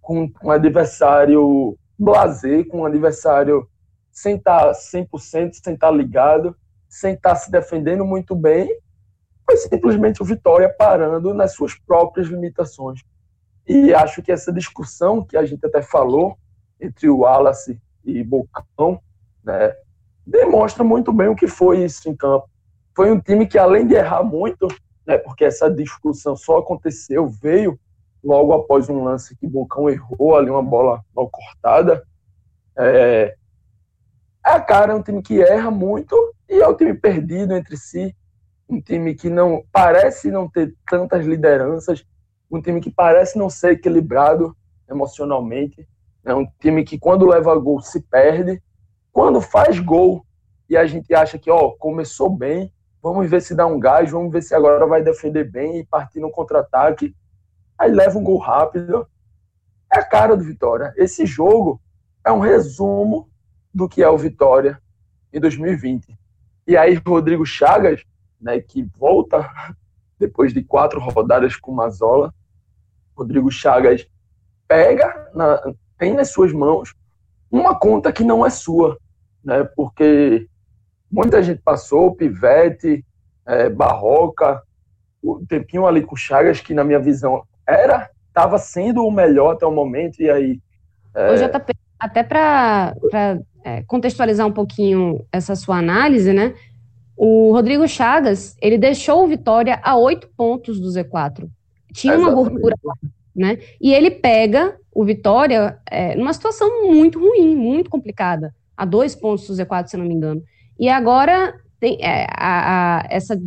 [0.00, 3.68] com um adversário blazer, com um adversário
[4.10, 6.56] sem estar 100%, sem estar ligado,
[6.88, 8.68] sem estar se defendendo muito bem,
[9.44, 13.00] foi simplesmente o Vitória parando nas suas próprias limitações.
[13.66, 16.36] E acho que essa discussão que a gente até falou
[16.80, 19.00] entre o Wallace e Bocão,
[19.44, 19.74] né,
[20.26, 22.48] demonstra muito bem o que foi isso em campo.
[22.94, 24.66] Foi um time que, além de errar muito,
[25.06, 27.78] né, porque essa discussão só aconteceu, veio
[28.22, 32.04] logo após um lance que Bocão errou ali, uma bola mal cortada.
[32.76, 33.36] É,
[34.44, 36.16] é a cara, é um time que erra muito
[36.48, 38.14] e é um time perdido entre si,
[38.68, 42.04] um time que não parece não ter tantas lideranças,
[42.50, 44.56] um time que parece não ser equilibrado
[44.88, 45.88] emocionalmente,
[46.24, 48.62] é um time que quando leva gol se perde,
[49.12, 50.24] quando faz gol
[50.68, 52.72] e a gente acha que ó começou bem,
[53.06, 56.18] vamos ver se dá um gás, vamos ver se agora vai defender bem e partir
[56.18, 57.14] no contra-ataque,
[57.78, 59.06] aí leva um gol rápido,
[59.92, 60.92] é a cara do Vitória.
[60.96, 61.80] Esse jogo
[62.24, 63.30] é um resumo
[63.72, 64.82] do que é o Vitória
[65.32, 66.18] em 2020.
[66.66, 68.02] E aí Rodrigo Chagas
[68.40, 69.48] né, que volta
[70.18, 72.34] depois de quatro rodadas com Mazola.
[73.16, 74.04] Rodrigo Chagas
[74.66, 75.62] pega, na,
[75.96, 76.92] tem nas suas mãos
[77.48, 78.98] uma conta que não é sua,
[79.44, 80.48] né, porque
[81.16, 83.04] muita gente passou, Pivete,
[83.46, 84.62] é, Barroca,
[85.22, 89.66] o tempinho ali com Chagas, que na minha visão era, estava sendo o melhor até
[89.66, 90.60] o momento, e aí...
[91.14, 91.32] É...
[91.32, 92.94] Ô, JP, até para
[93.64, 96.54] é, contextualizar um pouquinho essa sua análise, né,
[97.16, 101.48] o Rodrigo Chagas, ele deixou o Vitória a oito pontos do Z4.
[101.94, 102.94] Tinha uma gordura lá,
[103.34, 103.58] né?
[103.80, 109.46] E ele pega o Vitória é, numa situação muito ruim, muito complicada, a dois pontos
[109.46, 110.42] do Z4, se não me engano.
[110.78, 113.40] E agora tem é, a, a, essa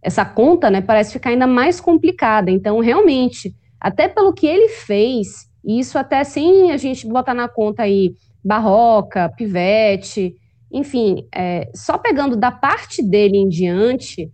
[0.00, 2.50] essa conta, né, parece ficar ainda mais complicada.
[2.50, 7.82] Então, realmente, até pelo que ele fez, isso até sem a gente botar na conta
[7.82, 10.36] aí Barroca, Pivete,
[10.72, 14.30] enfim, é, só pegando da parte dele em diante,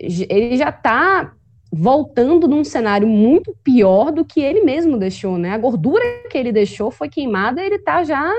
[0.00, 1.32] ele já está
[1.70, 5.50] voltando num cenário muito pior do que ele mesmo deixou, né?
[5.52, 8.32] A gordura que ele deixou foi queimada, ele está já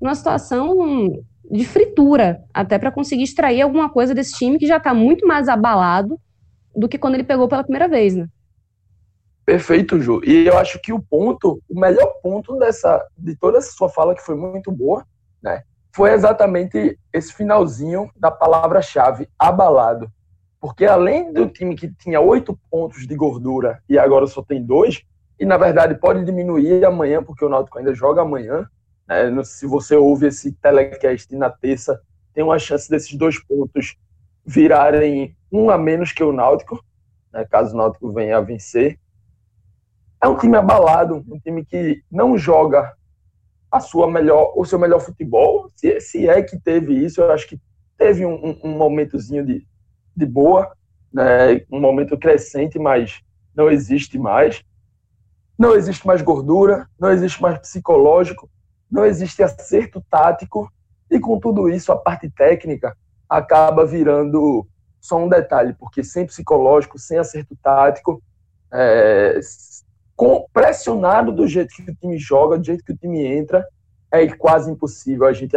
[0.00, 1.22] numa situação
[1.52, 5.48] de fritura, até para conseguir extrair alguma coisa desse time que já está muito mais
[5.48, 6.18] abalado
[6.74, 8.26] do que quando ele pegou pela primeira vez, né?
[9.44, 10.20] Perfeito, Ju.
[10.24, 14.14] E eu acho que o ponto, o melhor ponto dessa, de toda essa sua fala,
[14.14, 15.04] que foi muito boa,
[15.42, 15.62] né?
[15.94, 20.10] foi exatamente esse finalzinho da palavra-chave, abalado.
[20.58, 25.02] Porque além do time que tinha oito pontos de gordura e agora só tem dois,
[25.38, 28.66] e na verdade pode diminuir amanhã, porque o Náutico ainda joga amanhã.
[29.08, 29.42] Né?
[29.44, 32.00] Se você ouve esse telecast na terça,
[32.34, 33.96] tem uma chance desses dois pontos
[34.44, 36.84] virarem um a menos que o Náutico,
[37.32, 37.44] né?
[37.44, 38.98] caso o Náutico venha a vencer.
[40.20, 42.94] É um time abalado, um time que não joga
[43.70, 47.48] a sua melhor, o seu melhor futebol, se, se é que teve isso, eu acho
[47.48, 47.58] que
[47.96, 49.66] teve um, um, momentozinho de,
[50.14, 50.70] de boa,
[51.12, 53.22] né, um momento crescente, mas
[53.54, 54.62] não existe mais.
[55.58, 58.50] Não existe mais gordura, não existe mais psicológico,
[58.92, 60.70] não existe acerto tático,
[61.10, 62.94] e com tudo isso, a parte técnica
[63.26, 64.66] acaba virando
[65.00, 68.22] só um detalhe, porque sem psicológico, sem acerto tático,
[68.70, 69.40] é,
[70.14, 73.66] com, pressionado do jeito que o time joga, do jeito que o time entra,
[74.10, 75.56] é quase impossível a gente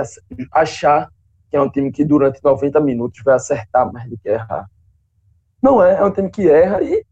[0.52, 1.10] achar
[1.50, 4.66] que é um time que durante 90 minutos vai acertar mais do que errar.
[5.62, 7.06] Não é, é um time que erra e,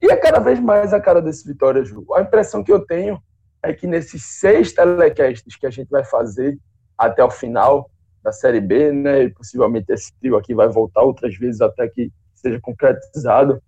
[0.00, 2.06] e é cada vez mais a cara desse Vitória, Ju.
[2.14, 3.22] A impressão que eu tenho
[3.62, 6.58] é que nesses seis telecasts que a gente vai fazer
[6.96, 7.90] até o final
[8.22, 12.12] da Série B, né, e possivelmente esse trio aqui vai voltar outras vezes até que
[12.34, 13.62] seja concretizado,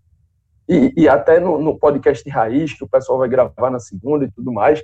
[0.69, 4.31] e, e até no, no podcast Raiz, que o pessoal vai gravar na segunda e
[4.31, 4.83] tudo mais,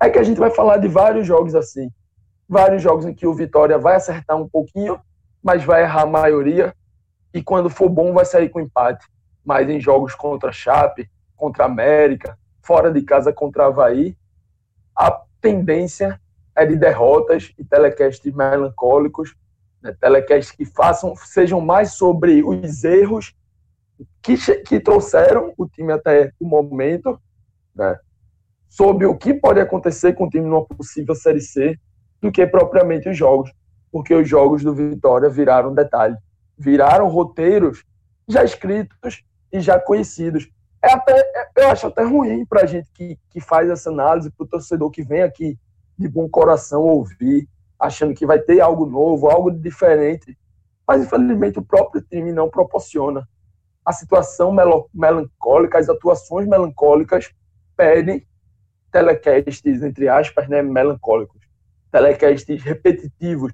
[0.00, 1.90] é que a gente vai falar de vários jogos assim.
[2.48, 5.00] Vários jogos em que o Vitória vai acertar um pouquinho,
[5.42, 6.74] mas vai errar a maioria,
[7.32, 9.06] e quando for bom vai sair com empate.
[9.44, 14.16] Mas em jogos contra Chape, contra América, fora de casa contra Havaí,
[14.96, 16.20] a tendência
[16.54, 19.34] é de derrotas e telecasts melancólicos,
[19.82, 23.34] né, telecasts que façam, sejam mais sobre os erros
[24.20, 27.20] que, que trouxeram o time até o momento,
[27.74, 27.98] né,
[28.68, 31.78] sobre o que pode acontecer com o time numa possível Série C,
[32.20, 33.52] do que propriamente os jogos,
[33.90, 36.16] porque os jogos do Vitória viraram detalhe,
[36.56, 37.84] viraram roteiros
[38.28, 40.48] já escritos e já conhecidos.
[40.82, 41.14] É até,
[41.56, 44.90] eu acho até ruim para a gente que, que faz essa análise, para o torcedor
[44.90, 45.56] que vem aqui
[45.96, 50.36] de bom coração ouvir, achando que vai ter algo novo, algo diferente.
[50.86, 53.28] Mas, infelizmente, o próprio time não proporciona.
[53.84, 57.30] A situação mel melancólica, as atuações melancólicas
[57.76, 58.26] pedem
[58.90, 61.40] telecasts, entre aspas, né, melancólicos.
[61.92, 63.52] Telecasts repetitivos.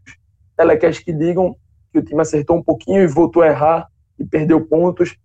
[0.56, 1.54] Telecasts que digam
[1.92, 3.88] que o time acertou um pouquinho e voltou a errar
[4.18, 5.16] e perdeu pontos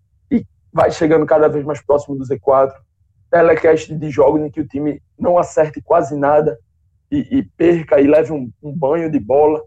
[0.74, 2.74] vai chegando cada vez mais próximo do Z4.
[3.30, 6.58] Telecast de jogos em que o time não acerte quase nada
[7.12, 9.64] e, e perca e leve um, um, banho de bola.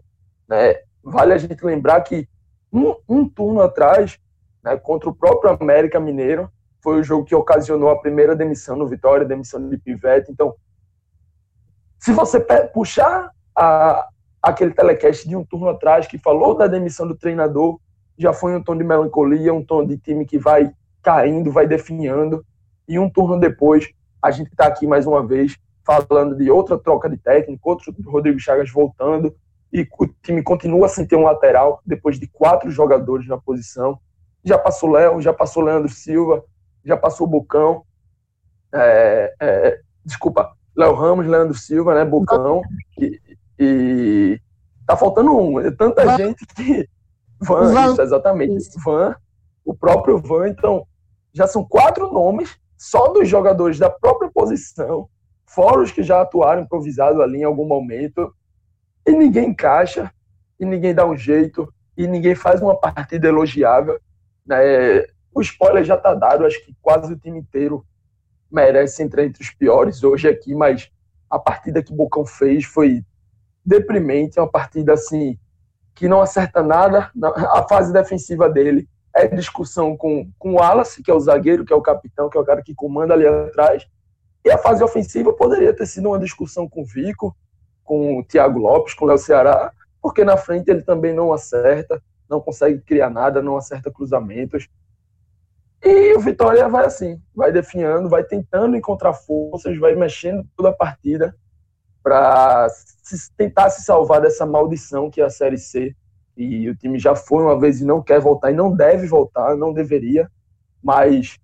[0.47, 0.75] Né?
[1.01, 2.27] Vale a gente lembrar que
[2.71, 4.19] um, um turno atrás,
[4.63, 8.87] né, contra o próprio América Mineiro, foi o jogo que ocasionou a primeira demissão no
[8.87, 10.31] Vitória, demissão de Pivete.
[10.31, 10.55] Então,
[11.99, 12.39] se você
[12.73, 14.07] puxar a,
[14.41, 17.79] aquele telecast de um turno atrás que falou da demissão do treinador,
[18.17, 22.45] já foi um tom de melancolia, um tom de time que vai caindo, vai definhando.
[22.87, 23.89] E um turno depois,
[24.21, 25.57] a gente está aqui mais uma vez
[25.87, 29.33] falando de outra troca de técnico, outro Rodrigo Chagas voltando,
[29.71, 33.97] e o time continua sem ter um lateral, depois de quatro jogadores na posição.
[34.43, 36.43] Já passou Léo, já passou Leandro Silva,
[36.83, 37.83] já passou Bocão,
[38.73, 42.61] é, é, desculpa, Léo Ramos, Leandro Silva, né, Bocão,
[42.97, 43.19] e,
[43.57, 44.39] e
[44.85, 46.17] tá faltando um, é tanta Van.
[46.17, 46.87] gente que...
[47.39, 47.91] Van, Van.
[47.91, 48.79] Isso, exatamente, isso.
[48.83, 49.15] Van,
[49.67, 50.87] o próprio Van, então,
[51.33, 55.09] já são quatro nomes só dos jogadores da própria posição
[55.45, 58.33] fora os que já atuaram improvisado ali em algum momento,
[59.05, 60.11] e ninguém encaixa,
[60.59, 63.99] e ninguém dá um jeito, e ninguém faz uma partida elogiável.
[64.45, 65.05] Né?
[65.33, 67.85] O spoiler já está dado, acho que quase o time inteiro
[68.51, 70.91] merece entrar entre os piores hoje aqui, mas
[71.29, 73.03] a partida que o Bocão fez foi
[73.65, 75.37] deprimente, é uma partida assim
[75.95, 81.11] que não acerta nada, a fase defensiva dele é discussão com, com o Wallace, que
[81.11, 83.87] é o zagueiro, que é o capitão, que é o cara que comanda ali atrás,
[84.45, 87.35] e a fase ofensiva poderia ter sido uma discussão com o Vico,
[87.83, 92.01] com o Thiago Lopes, com o Léo Ceará, porque na frente ele também não acerta,
[92.29, 94.69] não consegue criar nada, não acerta cruzamentos.
[95.83, 100.73] E o Vitória vai assim, vai definhando, vai tentando encontrar forças, vai mexendo toda a
[100.73, 101.35] partida
[102.01, 102.67] para
[103.35, 105.95] tentar se salvar dessa maldição que é a Série C.
[106.37, 109.57] E o time já foi uma vez e não quer voltar, e não deve voltar,
[109.57, 110.29] não deveria,
[110.83, 111.39] mas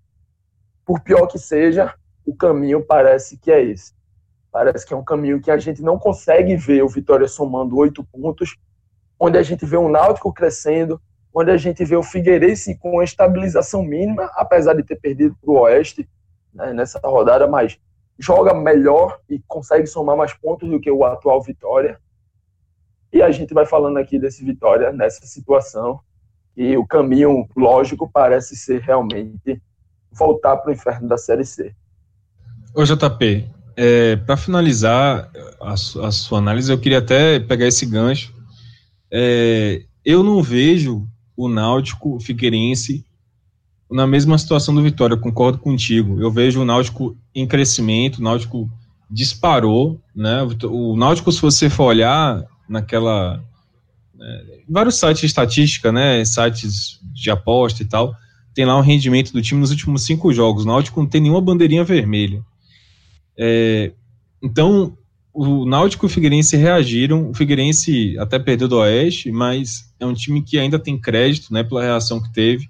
[0.86, 1.92] por pior que seja,
[2.24, 3.92] o caminho parece que é esse.
[4.52, 8.04] Parece que é um caminho que a gente não consegue ver o Vitória somando oito
[8.04, 8.56] pontos,
[9.18, 11.00] onde a gente vê o Náutico crescendo,
[11.34, 15.50] onde a gente vê o Figueirense com uma estabilização mínima, apesar de ter perdido para
[15.50, 16.08] o Oeste
[16.52, 17.78] né, nessa rodada, mas
[18.16, 22.00] joga melhor e consegue somar mais pontos do que o atual Vitória.
[23.14, 26.00] E a gente vai falando aqui desse Vitória nessa situação
[26.56, 29.62] e o caminho lógico parece ser realmente
[30.10, 31.72] voltar para o inferno da Série C.
[32.74, 38.34] Ô JP, é, para finalizar a, a, sua análise, eu queria até pegar esse gancho.
[39.08, 43.06] É, eu não vejo o Náutico Figueirense
[43.88, 46.20] na mesma situação do Vitória, concordo contigo.
[46.20, 48.68] Eu vejo o Náutico em crescimento, o Náutico
[49.08, 50.42] disparou, né?
[50.64, 53.42] O Náutico, se você for olhar naquela
[54.20, 58.14] é, vários sites de estatística, né, sites de aposta e tal,
[58.54, 60.64] tem lá um rendimento do time nos últimos cinco jogos.
[60.64, 62.42] O Náutico não tem nenhuma bandeirinha vermelha.
[63.36, 63.92] É,
[64.40, 64.96] então,
[65.32, 67.30] o Náutico e o Figueirense reagiram.
[67.30, 71.64] O Figueirense até perdeu do Oeste, mas é um time que ainda tem crédito, né,
[71.64, 72.68] pela reação que teve.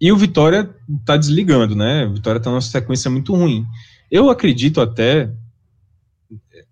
[0.00, 2.04] E o Vitória está desligando, né?
[2.06, 3.64] O Vitória está numa sequência muito ruim.
[4.10, 5.30] Eu acredito até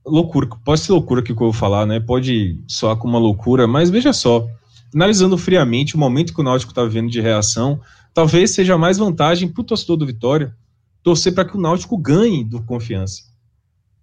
[0.04, 2.00] loucura, pode ser loucura que eu vou falar, né?
[2.00, 4.46] Pode soar como uma loucura, mas veja só,
[4.94, 7.80] analisando friamente o momento que o Náutico está vivendo de reação,
[8.12, 10.54] talvez seja mais vantagem para o torcedor do Vitória
[11.02, 13.22] torcer para que o Náutico ganhe do confiança.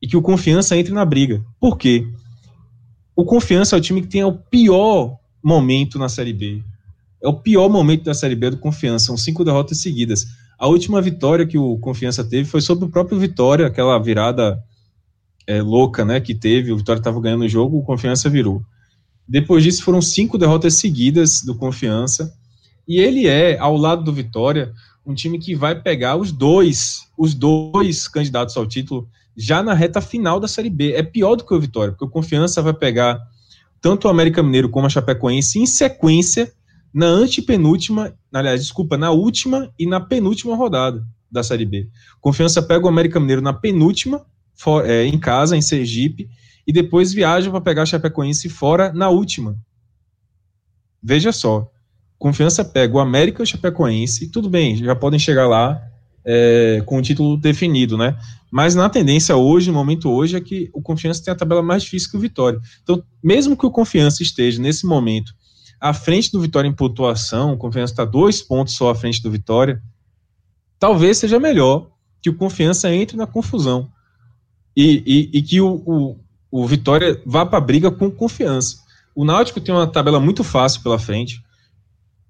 [0.02, 1.44] e que o Confiança entre na briga.
[1.60, 2.08] Por quê?
[3.14, 6.64] O Confiança é o time que tem o pior momento na Série B.
[7.22, 10.26] É o pior momento da Série B do Confiança, são cinco derrotas seguidas.
[10.58, 14.64] A última vitória que o Confiança teve foi sobre o próprio Vitória, aquela virada
[15.50, 16.72] é, louca né, que teve.
[16.72, 18.62] O Vitória estava ganhando o jogo, o Confiança virou.
[19.28, 22.32] Depois disso, foram cinco derrotas seguidas do Confiança.
[22.88, 24.72] E ele é, ao lado do Vitória,
[25.04, 30.00] um time que vai pegar os dois, os dois candidatos ao título já na reta
[30.02, 30.94] final da Série B.
[30.94, 33.20] É pior do que o Vitória, porque o Confiança vai pegar
[33.82, 36.52] tanto o América Mineiro como a Chapecoense em sequência
[36.94, 41.88] na antepenúltima, aliás, desculpa, na última e na penúltima rodada da Série B.
[42.22, 44.26] Confiança pega o América Mineiro na penúltima,
[44.60, 46.30] for, é, em casa, em Sergipe,
[46.68, 49.58] e depois viaja para pegar Chapecoense fora na última.
[51.02, 51.72] Veja só,
[52.18, 55.82] Confiança pega o América o Chapecoense, tudo bem, já podem chegar lá
[56.26, 58.18] é, com o título definido, né?
[58.52, 61.84] Mas na tendência hoje, no momento hoje, é que o Confiança tem a tabela mais
[61.84, 62.60] difícil que o Vitória.
[62.84, 65.32] Então, mesmo que o Confiança esteja nesse momento
[65.80, 69.32] à frente do Vitória em pontuação, o Confiança está dois pontos só à frente do
[69.32, 69.82] Vitória,
[70.78, 71.90] talvez seja melhor
[72.22, 73.90] que o Confiança entre na confusão
[74.76, 76.20] e, e, e que o, o,
[76.52, 78.78] o Vitória vá para a briga com confiança.
[79.16, 81.44] O Náutico tem uma tabela muito fácil pela frente.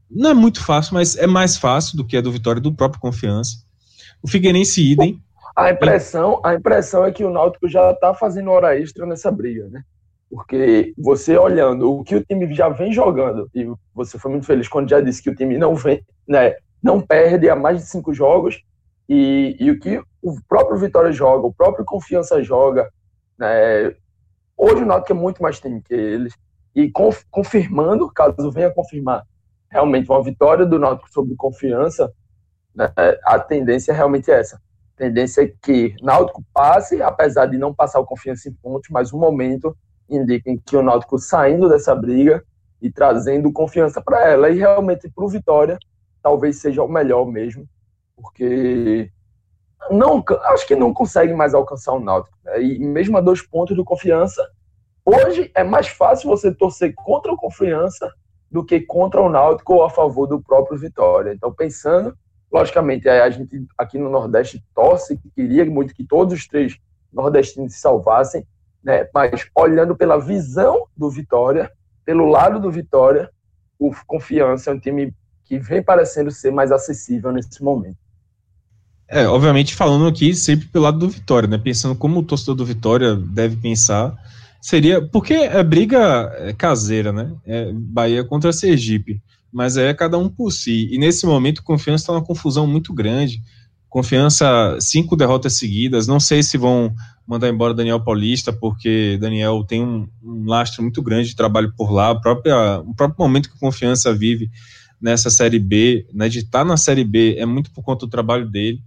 [0.10, 3.00] Não é muito fácil, mas é mais fácil do que a do Vitória do próprio
[3.00, 3.58] Confiança.
[4.24, 5.22] O Figueirense idem.
[5.56, 9.68] A impressão, a impressão é que o Náutico já está fazendo hora extra nessa briga,
[9.70, 9.84] né?
[10.30, 14.68] Porque você olhando o que o time já vem jogando, e você foi muito feliz
[14.68, 18.14] quando já disse que o time não vem, né, não perde há mais de cinco
[18.14, 18.64] jogos,
[19.10, 22.88] e, e o que o próprio Vitória joga, o próprio Confiança joga,
[23.38, 23.96] né,
[24.56, 26.34] hoje o Náutico é muito mais time que eles,
[26.76, 29.26] e conf, confirmando, caso venha confirmar
[29.68, 32.14] realmente uma vitória do Náutico sobre Confiança,
[32.76, 32.94] né,
[33.26, 34.58] a tendência é realmente essa.
[34.58, 39.12] A tendência é que Náutico passe, apesar de não passar o Confiança em pontos, mas
[39.12, 39.76] o momento
[40.08, 42.44] indiquem que o Náutico saindo dessa briga
[42.82, 44.50] e trazendo confiança para ela.
[44.50, 45.78] E realmente para o Vitória,
[46.22, 47.68] talvez seja o melhor mesmo,
[48.20, 49.12] porque
[49.90, 52.38] não, acho que não consegue mais alcançar o Náutico.
[52.44, 52.62] Né?
[52.62, 54.48] E mesmo a dois pontos do confiança,
[55.06, 58.12] hoje é mais fácil você torcer contra o confiança
[58.52, 61.34] do que contra o Náutico ou a favor do próprio Vitória.
[61.34, 62.16] Então, pensando,
[62.52, 66.78] logicamente, a gente aqui no Nordeste torce, queria muito que todos os três
[67.12, 68.46] nordestinos se salvassem,
[68.84, 69.08] né?
[69.14, 71.72] Mas olhando pela visão do Vitória,
[72.06, 73.30] pelo lado do Vitória,
[73.78, 75.14] o Confiança é um time
[75.46, 77.98] que vem parecendo ser mais acessível nesse momento.
[79.12, 81.58] É, obviamente falando aqui sempre pelo lado do Vitória, né?
[81.58, 84.16] Pensando como o torcedor do Vitória deve pensar,
[84.62, 87.34] seria porque é briga é, caseira, né?
[87.44, 89.20] É Bahia contra Sergipe,
[89.52, 90.88] mas é cada um por si.
[90.92, 93.42] E nesse momento, Confiança está numa confusão muito grande.
[93.90, 96.06] Confiança, cinco derrotas seguidas.
[96.06, 96.94] Não sei se vão
[97.26, 101.92] mandar embora Daniel Paulista, porque Daniel tem um, um lastro muito grande de trabalho por
[101.92, 102.12] lá.
[102.12, 104.52] O próprio momento que Confiança vive
[105.02, 108.10] nessa Série B, né, de estar tá na Série B, é muito por conta do
[108.10, 108.80] trabalho dele.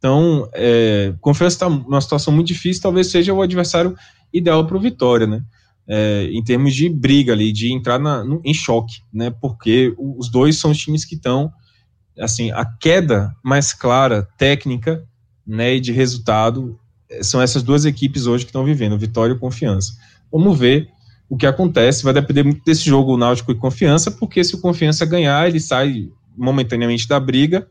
[0.00, 3.94] Então, é, Confiança está numa situação muito difícil, talvez seja o adversário
[4.32, 5.42] ideal para o Vitória, né?
[5.86, 9.30] É, em termos de briga ali, de entrar na, no, em choque, né?
[9.30, 11.52] Porque os dois são os times que estão
[12.18, 15.04] assim, a queda mais clara, técnica,
[15.46, 16.78] né, e de resultado,
[17.10, 19.94] eh, são essas duas equipes hoje que estão vivendo, Vitória e Confiança.
[20.30, 20.88] Vamos ver
[21.28, 25.06] o que acontece, vai depender muito desse jogo Náutico e Confiança, porque se o Confiança
[25.06, 27.66] ganhar, ele sai momentaneamente da briga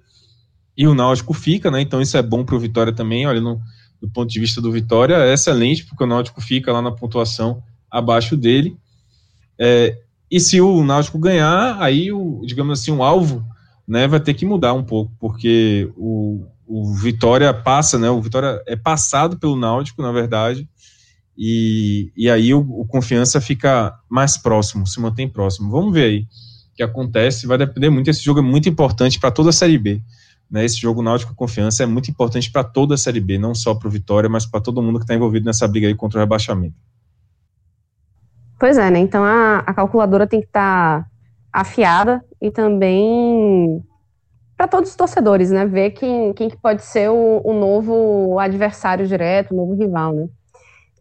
[0.80, 3.60] e o Náutico fica, né, então isso é bom para o Vitória também, olha, no,
[4.02, 7.62] do ponto de vista do Vitória, é excelente, porque o Náutico fica lá na pontuação
[7.92, 8.78] abaixo dele,
[9.60, 9.98] é,
[10.32, 13.44] e se o Náutico ganhar, aí, o, digamos assim, o alvo
[13.86, 18.64] né, vai ter que mudar um pouco, porque o, o Vitória passa, né, o Vitória
[18.66, 20.66] é passado pelo Náutico, na verdade,
[21.38, 25.72] e, e aí o, o Confiança fica mais próximo, se mantém próximo.
[25.72, 26.20] Vamos ver aí
[26.72, 29.78] o que acontece, vai depender muito, esse jogo é muito importante para toda a Série
[29.78, 30.02] B,
[30.50, 33.76] né, esse jogo Náutico Confiança é muito importante para toda a Série B, não só
[33.76, 36.22] para o Vitória, mas para todo mundo que está envolvido nessa briga aí contra o
[36.22, 36.76] rebaixamento.
[38.60, 41.04] Pois é, né, então a, a calculadora tem que estar...
[41.04, 41.10] Tá
[41.52, 43.84] afiada e também
[44.56, 45.66] para todos os torcedores, né?
[45.66, 50.28] Ver quem, quem que pode ser o, o, novo adversário direto, o novo rival, né?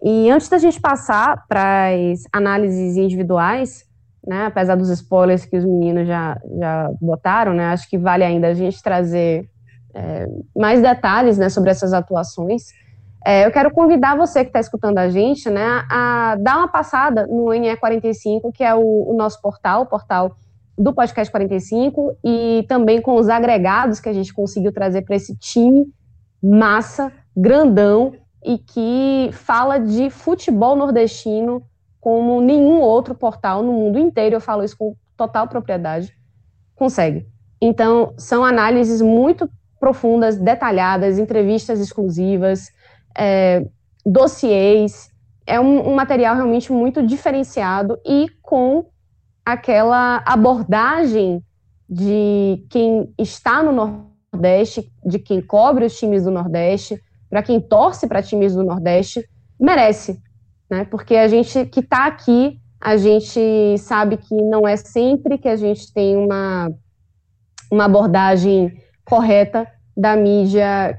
[0.02, 3.84] E antes da gente passar para as análises individuais,
[4.26, 4.46] né?
[4.46, 7.66] Apesar dos spoilers que os meninos já, já botaram, né?
[7.66, 9.48] Acho que vale ainda a gente trazer
[9.94, 11.48] é, mais detalhes, né?
[11.48, 12.72] Sobre essas atuações.
[13.24, 17.26] É, eu quero convidar você que está escutando a gente, né, a dar uma passada
[17.26, 20.36] no NE45, que é o, o nosso portal, o portal
[20.78, 25.36] do Podcast 45, e também com os agregados que a gente conseguiu trazer para esse
[25.36, 25.92] time
[26.40, 28.14] massa, grandão,
[28.44, 31.62] e que fala de futebol nordestino
[32.08, 36.10] como nenhum outro portal no mundo inteiro, eu falo isso com total propriedade,
[36.74, 37.28] consegue.
[37.60, 39.46] Então, são análises muito
[39.78, 42.70] profundas, detalhadas, entrevistas exclusivas,
[43.14, 43.62] é,
[44.06, 45.10] dossiês.
[45.46, 48.86] É um, um material realmente muito diferenciado e com
[49.44, 51.44] aquela abordagem
[51.86, 56.98] de quem está no Nordeste, de quem cobre os times do Nordeste,
[57.28, 59.28] para quem torce para times do Nordeste,
[59.60, 60.18] merece,
[60.70, 60.84] né?
[60.84, 65.56] Porque a gente que está aqui, a gente sabe que não é sempre que a
[65.56, 66.70] gente tem uma,
[67.70, 69.66] uma abordagem correta
[69.96, 70.98] da mídia,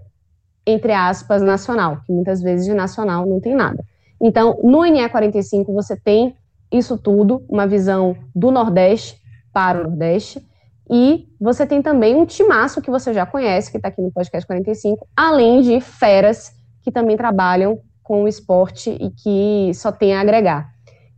[0.65, 3.83] entre aspas, nacional, que muitas vezes de nacional não tem nada.
[4.21, 6.35] Então, no NE45 você tem
[6.71, 9.17] isso tudo, uma visão do Nordeste
[9.53, 10.45] para o Nordeste,
[10.91, 14.45] e você tem também um timaço que você já conhece, que está aqui no podcast
[14.45, 16.51] 45, além de feras
[16.81, 17.79] que também trabalham
[18.09, 20.67] com o esporte e que só tem a agregar.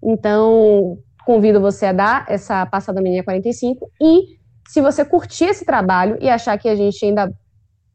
[0.03, 4.37] Então, convido você a dar essa passada na 45 e
[4.67, 7.33] se você curtir esse trabalho e achar que a gente ainda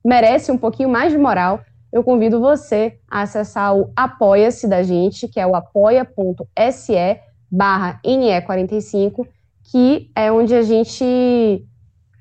[0.02, 1.60] merece um pouquinho mais de moral,
[1.92, 7.20] eu convido você a acessar o Apoia-se da gente, que é o apoia.se
[7.50, 9.26] barra NE45,
[9.70, 11.62] que é onde a gente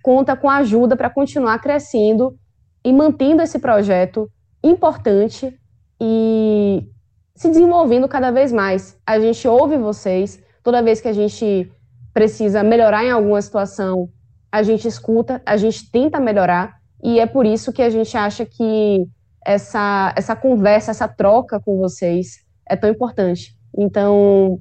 [0.04, 2.38] conta com ajuda para continuar crescendo
[2.84, 4.30] e mantendo esse projeto
[4.62, 5.58] importante
[6.00, 6.88] e
[7.36, 8.98] se desenvolvendo cada vez mais.
[9.06, 11.72] A gente ouve vocês, toda vez que a gente
[12.14, 14.10] precisa melhorar em alguma situação,
[14.52, 18.46] a gente escuta, a gente tenta melhorar, e é por isso que a gente acha
[18.46, 19.06] que
[19.46, 23.56] essa, essa conversa, essa troca com vocês é tão importante.
[23.78, 24.60] Então,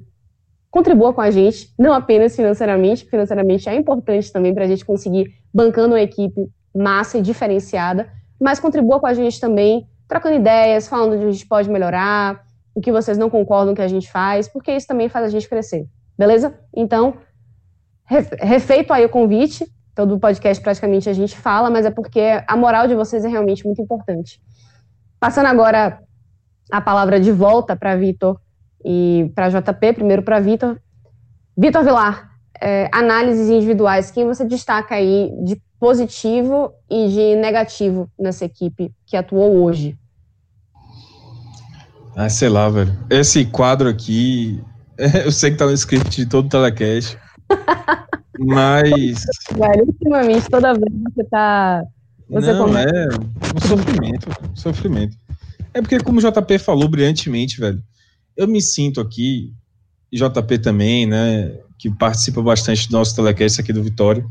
[0.69, 5.33] contribua com a gente, não apenas financeiramente, financeiramente é importante também para a gente conseguir
[5.53, 8.09] bancando uma equipe massa e diferenciada,
[8.39, 12.43] mas contribua com a gente também, trocando ideias, falando onde a gente pode melhorar,
[12.73, 15.47] o que vocês não concordam que a gente faz, porque isso também faz a gente
[15.47, 15.87] crescer,
[16.17, 16.57] beleza?
[16.75, 17.15] Então,
[18.05, 22.87] refeito aí o convite, todo podcast praticamente a gente fala, mas é porque a moral
[22.87, 24.41] de vocês é realmente muito importante.
[25.19, 25.99] Passando agora
[26.71, 28.39] a palavra de volta para Vitor
[28.83, 30.77] e para JP, primeiro para Vitor.
[31.57, 32.29] Vitor Vilar,
[32.61, 39.15] é, análises individuais, quem você destaca aí de positivo e de negativo nessa equipe que
[39.15, 39.95] atuou hoje?
[42.15, 42.97] Ah, sei lá, velho.
[43.07, 44.63] Esse quadro aqui,
[45.23, 47.15] eu sei que tá no script de todo o telecast,
[48.39, 49.25] mas...
[49.51, 51.83] Velho, ultimamente, toda vez você tá...
[52.31, 52.89] Você Não, começa...
[52.89, 55.15] é um sofrimento, um sofrimento.
[55.71, 57.79] É porque, como o JP falou brilhantemente, velho,
[58.35, 59.53] eu me sinto aqui,
[60.11, 64.25] JP também, né, que participa bastante do nosso telecast aqui do Vitória,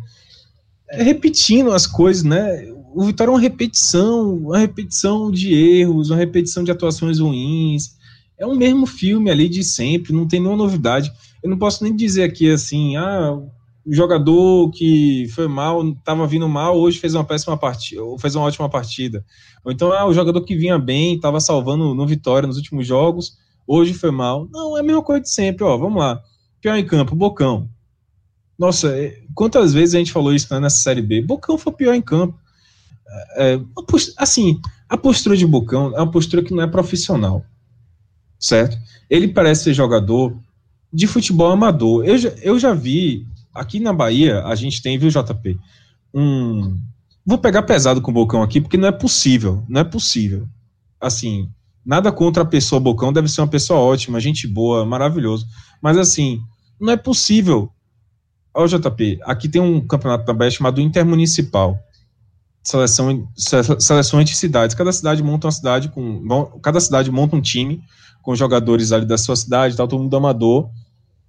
[1.03, 2.67] repetindo as coisas, né?
[2.95, 7.97] O Vitória é uma repetição, uma repetição de erros, uma repetição de atuações ruins.
[8.39, 11.13] É o mesmo filme ali de sempre, não tem nenhuma novidade.
[11.43, 13.39] Eu não posso nem dizer aqui assim, ah,
[13.85, 18.35] o jogador que foi mal, estava vindo mal, hoje fez uma péssima partida, ou fez
[18.35, 19.25] uma ótima partida.
[19.65, 23.37] Ou então, ah, o jogador que vinha bem, estava salvando no Vitória nos últimos jogos,
[23.67, 24.49] hoje foi mal.
[24.51, 26.21] Não, é a mesma coisa de sempre, ó, vamos lá.
[26.61, 27.69] Pior em campo, Bocão.
[28.59, 31.23] Nossa, é, quantas vezes a gente falou isso né, nessa Série B?
[31.23, 32.39] Bocão foi pior em campo.
[33.37, 33.61] É, é
[34.17, 37.45] assim, a postura de Bocão é uma postura que não é profissional,
[38.39, 38.77] certo?
[39.11, 40.37] Ele parece ser jogador
[40.93, 42.05] de futebol amador.
[42.05, 45.59] Eu já, eu já vi, aqui na Bahia, a gente tem, viu, JP,
[46.13, 46.79] um...
[47.27, 50.47] Vou pegar pesado com o Bocão aqui, porque não é possível, não é possível.
[51.01, 51.49] Assim,
[51.85, 55.47] Nada contra a pessoa Bocão, deve ser uma pessoa ótima, gente boa, maravilhoso.
[55.83, 56.41] Mas assim,
[56.81, 57.71] não é possível.
[58.55, 61.79] Ó, JP, aqui tem um campeonato também chamado Intermunicipal.
[62.63, 63.29] Seleção,
[63.79, 64.75] seleção entre cidades.
[64.75, 66.59] Cada cidade monta uma cidade com.
[66.63, 67.83] Cada cidade monta um time
[68.23, 70.71] com jogadores ali da sua cidade, tal, todo mundo amador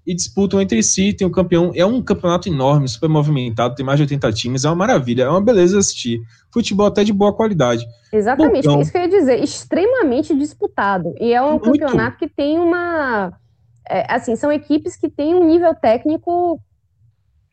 [0.06, 3.86] e disputam entre si, tem o um campeão, é um campeonato enorme, super movimentado, tem
[3.86, 6.22] mais de 80 times, é uma maravilha, é uma beleza assistir.
[6.54, 7.86] Futebol até de boa qualidade.
[8.14, 11.14] Exatamente, Bocão, isso que eu ia dizer, extremamente disputado.
[11.20, 11.80] E é um muito.
[11.80, 13.34] campeonato que tem uma.
[13.90, 16.60] É, assim, são equipes que têm um nível técnico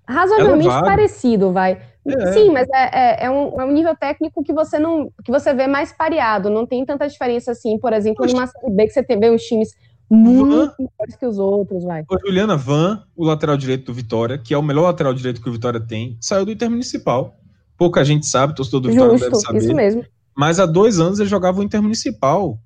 [0.06, 0.86] razoavelmente Elevado.
[0.86, 1.80] parecido, vai.
[2.04, 2.32] É.
[2.32, 5.54] Sim, mas é, é, é, um, é, um, nível técnico que você não que você
[5.54, 9.02] vê mais pareado, não tem tanta diferença assim, por exemplo, numa Série B que você
[9.02, 9.70] vê os times
[10.10, 12.02] muito melhores que os outros, vai.
[12.10, 15.48] O Juliana Van, o lateral direito do Vitória, que é o melhor lateral direito que
[15.48, 17.36] o Vitória tem, saiu do Intermunicipal.
[17.78, 19.58] Pouca gente sabe, torcedor do Vitória Justo, deve saber.
[19.58, 20.04] isso mesmo.
[20.36, 22.58] Mas há dois anos ele jogava o Intermunicipal.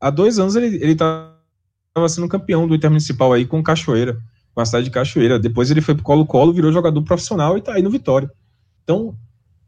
[0.00, 1.34] Há dois anos ele, ele tava
[2.08, 4.16] sendo campeão do Intermunicipal aí com Cachoeira,
[4.56, 5.38] com a cidade de Cachoeira.
[5.38, 8.30] Depois ele foi pro Colo-Colo, virou jogador profissional e tá aí no Vitória.
[8.82, 9.14] Então,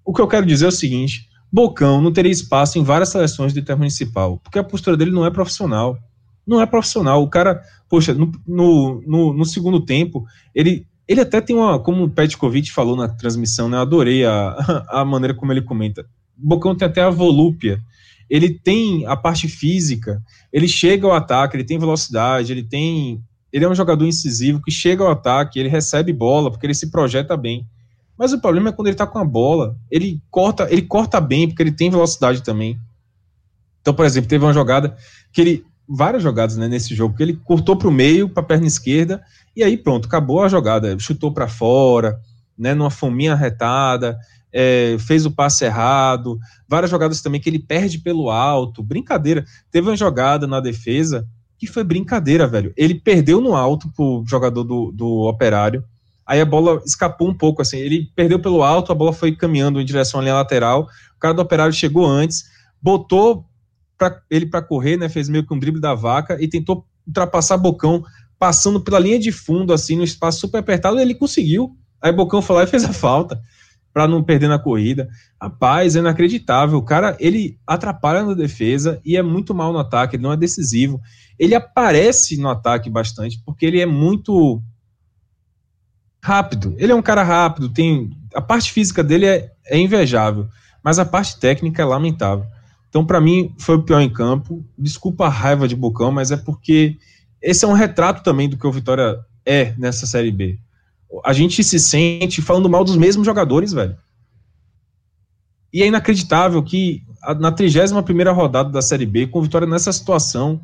[0.03, 3.53] o que eu quero dizer é o seguinte, Bocão não teria espaço em várias seleções
[3.53, 5.99] de intermunicipal, porque a postura dele não é profissional.
[6.47, 7.22] Não é profissional.
[7.22, 10.24] O cara, poxa, no, no, no, no segundo tempo,
[10.55, 13.76] ele, ele até tem uma, como o Petkovic falou na transmissão, né?
[13.76, 14.57] Eu adorei a,
[14.89, 16.07] a maneira como ele comenta.
[16.34, 17.78] Bocão tem até a volúpia.
[18.30, 23.22] Ele tem a parte física, ele chega ao ataque, ele tem velocidade, ele tem.
[23.53, 26.91] Ele é um jogador incisivo que chega ao ataque, ele recebe bola, porque ele se
[26.91, 27.67] projeta bem.
[28.19, 31.49] Mas o problema é quando ele tá com a bola, ele corta, ele corta bem,
[31.49, 32.79] porque ele tem velocidade também.
[33.81, 34.97] Então, por exemplo, teve uma jogada
[35.33, 35.65] que ele.
[35.91, 39.23] Várias jogadas né, nesse jogo, que ele cortou para o meio, para a perna esquerda,
[39.57, 40.99] e aí pronto, acabou a jogada.
[40.99, 42.21] Chutou para fora,
[42.59, 44.19] né, numa fominha retada,
[44.53, 46.39] é, fez o passe errado,
[46.69, 49.47] várias jogadas também que ele perde pelo alto, brincadeira.
[49.71, 51.27] Teve uma jogada na defesa
[51.59, 52.73] que foi brincadeira, velho.
[52.77, 55.83] Ele perdeu no alto pro jogador do, do operário,
[56.27, 59.81] aí a bola escapou um pouco, assim, ele perdeu pelo alto, a bola foi caminhando
[59.81, 62.45] em direção à linha lateral, o cara do operário chegou antes,
[62.81, 63.45] botou
[63.97, 67.57] pra, ele para correr, né, fez meio que um drible da vaca e tentou ultrapassar
[67.57, 68.05] Bocão,
[68.39, 71.77] passando pela linha de fundo, assim, no espaço super apertado, ele conseguiu.
[72.01, 73.41] Aí Bocão foi lá e fez a falta
[73.93, 75.09] para não perder na corrida.
[75.43, 76.79] Rapaz, é inacreditável.
[76.79, 80.37] O cara, ele atrapalha na defesa e é muito mal no ataque, ele não é
[80.37, 81.01] decisivo.
[81.39, 84.62] Ele aparece no ataque bastante porque ele é muito
[86.22, 86.74] rápido.
[86.78, 90.49] Ele é um cara rápido, tem a parte física dele é, é invejável,
[90.82, 92.45] mas a parte técnica é lamentável.
[92.89, 94.64] Então, para mim, foi o pior em campo.
[94.76, 96.97] Desculpa a raiva de Bocão, mas é porque
[97.41, 100.59] esse é um retrato também do que o Vitória é nessa Série B
[101.24, 103.97] a gente se sente falando mal dos mesmos jogadores, velho.
[105.72, 107.03] E é inacreditável que
[107.39, 110.61] na 31 rodada da Série B, com vitória nessa situação, o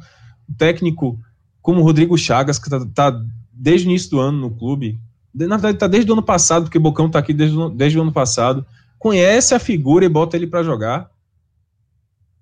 [0.56, 1.18] técnico
[1.62, 3.22] como o Rodrigo Chagas, que tá, tá,
[3.52, 4.98] desde o início do ano no clube,
[5.34, 8.12] na verdade tá desde o ano passado, porque Bocão tá aqui desde, desde o ano
[8.12, 8.64] passado,
[8.98, 11.10] conhece a figura e bota ele para jogar.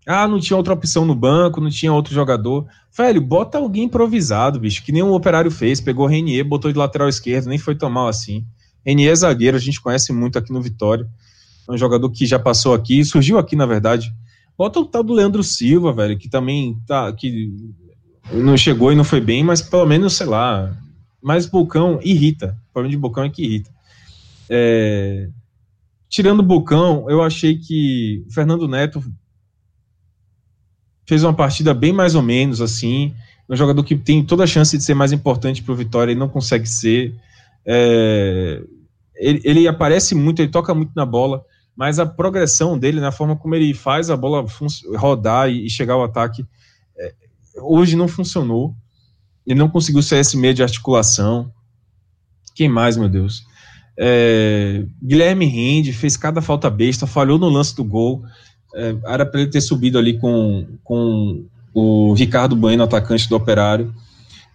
[0.07, 2.66] Ah, não tinha outra opção no banco, não tinha outro jogador.
[2.96, 5.80] Velho, bota alguém improvisado, bicho, que nem o Operário fez.
[5.80, 8.44] Pegou Renier, botou de lateral esquerdo, nem foi tão mal assim.
[8.84, 11.09] Renier é zagueiro, a gente conhece muito aqui no Vitória.
[11.68, 14.12] É um jogador que já passou aqui, surgiu aqui, na verdade.
[14.59, 17.12] Bota o tal do Leandro Silva, velho, que também tá.
[17.12, 17.53] que
[18.30, 20.72] não chegou e não foi bem, mas pelo menos, sei lá.
[21.22, 22.56] Mas Bocão irrita.
[22.70, 23.70] O problema de Bocão é que irrita.
[24.48, 25.28] É...
[26.08, 29.02] Tirando o Bocão, eu achei que Fernando Neto
[31.06, 33.14] fez uma partida bem mais ou menos assim.
[33.48, 36.16] Um jogador que tem toda a chance de ser mais importante para o Vitória e
[36.16, 37.14] não consegue ser.
[37.64, 38.62] É,
[39.14, 41.44] ele, ele, aparece muito, ele toca muito na bola,
[41.76, 44.44] mas a progressão dele, na forma como ele faz a bola
[44.96, 46.44] rodar e, e chegar ao ataque,
[47.57, 48.74] hoje não funcionou.
[49.46, 51.53] Ele não conseguiu ser esse meio de articulação.
[52.55, 53.44] Quem mais, meu Deus?
[53.98, 58.22] É, Guilherme Rende fez cada falta besta, falhou no lance do gol
[58.74, 61.44] é, era para ele ter subido ali com, com
[61.74, 63.94] o Ricardo Bueno, atacante do Operário,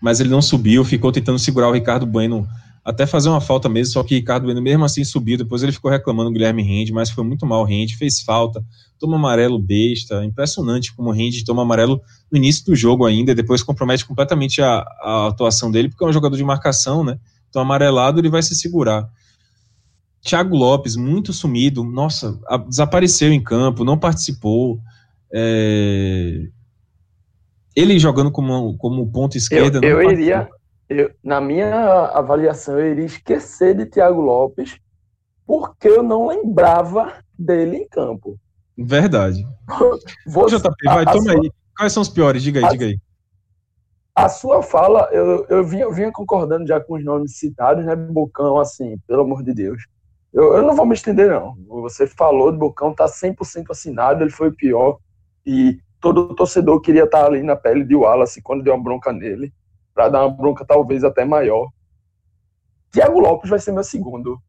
[0.02, 2.48] mas ele não subiu, ficou tentando segurar o Ricardo Bueno
[2.84, 5.91] até fazer uma falta mesmo, só que Ricardo Bueno mesmo assim subiu, depois ele ficou
[5.91, 8.64] reclamando o Guilherme Rende, mas foi muito mal Rende, fez falta,
[9.00, 13.64] toma amarelo besta, impressionante como o Rende toma amarelo no início do jogo ainda, depois
[13.64, 17.20] compromete completamente a, a atuação dele, porque é um jogador de marcação, né,
[17.50, 19.10] então amarelado ele vai se segurar.
[20.22, 24.80] Thiago Lopes, muito sumido, nossa, a, desapareceu em campo, não participou.
[25.32, 26.48] É,
[27.76, 29.80] ele jogando como, como ponto esquerda.
[29.84, 30.50] Eu, eu iria,
[30.89, 34.78] eu, na minha avaliação, eu iria esquecer de Thiago Lopes,
[35.45, 38.38] porque eu não lembrava dele em campo.
[38.78, 39.45] Verdade.
[40.25, 41.41] Você, JP, vai, toma a aí.
[41.41, 42.43] Sua, Quais são os piores?
[42.43, 42.99] Diga aí, a, diga aí.
[44.15, 47.95] A sua fala, eu, eu, vinha, eu vinha concordando já com os nomes citados, né?
[47.95, 49.84] Bocão, assim, pelo amor de Deus.
[50.34, 51.55] Eu, eu, não vou me estender, não.
[51.67, 54.97] Você falou do Bocão, tá 100% assinado, ele foi o pior.
[55.45, 59.53] E todo torcedor queria estar ali na pele de Wallace quando deu uma bronca nele,
[59.93, 61.69] para dar uma bronca talvez até maior.
[62.91, 64.41] Tiago Lopes vai ser meu segundo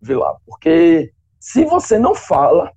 [0.00, 2.72] Vilar, porque se você não fala,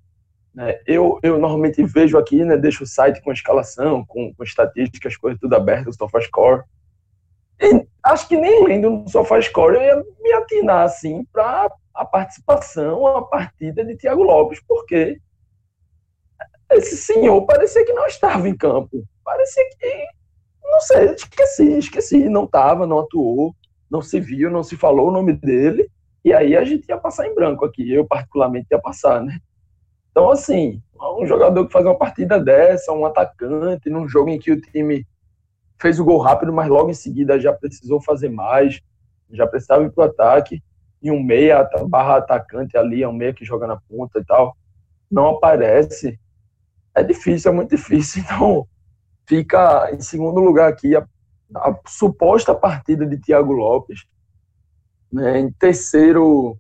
[0.56, 5.18] né, eu, eu normalmente vejo aqui, né, deixo o site com escalação, com, com estatísticas,
[5.18, 6.64] coisas tudo aberto, SofaScore.
[7.60, 13.06] E acho que nem lendo no SofaScore eu ia me atinar assim para a participação,
[13.06, 15.20] a partida de Thiago Lopes, porque
[16.72, 19.04] esse senhor parecia que não estava em campo.
[19.26, 20.06] Parecia que,
[20.64, 23.54] não sei, esqueci, esqueci, não estava, não atuou,
[23.92, 25.90] não se viu, não se falou o nome dele,
[26.24, 29.38] e aí a gente ia passar em branco aqui, eu particularmente ia passar, né?
[30.16, 30.82] Então, assim,
[31.20, 35.06] um jogador que faz uma partida dessa, um atacante, num jogo em que o time
[35.78, 38.82] fez o gol rápido, mas logo em seguida já precisou fazer mais,
[39.30, 40.64] já precisava ir para o ataque
[41.02, 44.56] e um meia barra atacante ali, é um meia que joga na ponta e tal.
[45.12, 46.18] não aparece,
[46.96, 48.24] é difícil, é muito difícil.
[48.32, 48.66] Então,
[49.28, 51.06] fica em segundo lugar aqui a,
[51.56, 54.06] a suposta partida de Thiago Lopes.
[55.12, 55.40] Né?
[55.40, 56.58] Em terceiro,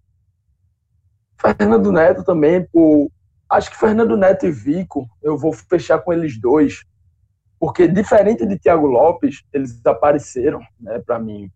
[1.39, 3.10] Fernando Neto também, por,
[3.49, 6.83] acho que Fernando Neto e Vico, eu vou fechar com eles dois,
[7.59, 11.51] porque diferente de Thiago Lopes, eles apareceram, né, para mim,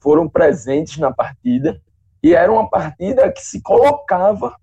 [0.00, 1.80] foram presentes na partida
[2.22, 4.56] e era uma partida que se colocava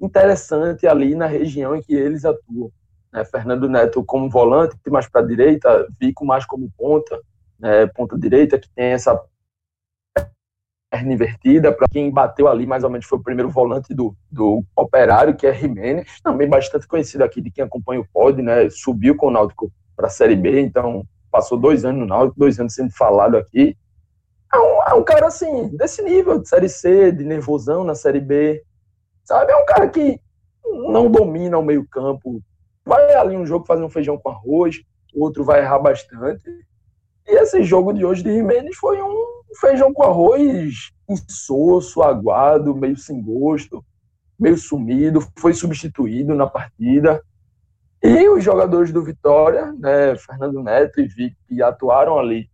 [0.00, 2.70] interessante ali na região em que eles atuam.
[3.12, 3.24] Né?
[3.24, 7.20] Fernando Neto como volante, mais para a direita, Vico mais como ponta,
[7.58, 7.86] né?
[7.86, 9.20] ponta direita, que tem essa
[10.90, 11.72] perna invertida.
[11.72, 15.46] Para quem bateu ali, mais ou menos, foi o primeiro volante do, do Operário, que
[15.46, 18.68] é Jimenez, também bastante conhecido aqui de quem acompanha o pod, né?
[18.68, 22.58] subiu com o Náutico para a Série B, então passou dois anos no Náutico, dois
[22.58, 23.76] anos sendo falado aqui.
[24.52, 28.20] É um, é um cara, assim, desse nível, de Série C, de nervosão na Série
[28.20, 28.64] B,
[29.22, 29.52] sabe?
[29.52, 30.20] É um cara que
[30.64, 32.42] não domina o meio campo,
[32.84, 34.82] vai ali um jogo fazer um feijão com arroz,
[35.14, 36.42] o outro vai errar bastante.
[37.26, 42.96] E esse jogo de hoje de Jimenez foi um feijão com arroz insosso, aguado, meio
[42.96, 43.84] sem gosto,
[44.38, 47.22] meio sumido, foi substituído na partida.
[48.02, 52.48] E os jogadores do Vitória, né, Fernando Neto e Vic, que atuaram ali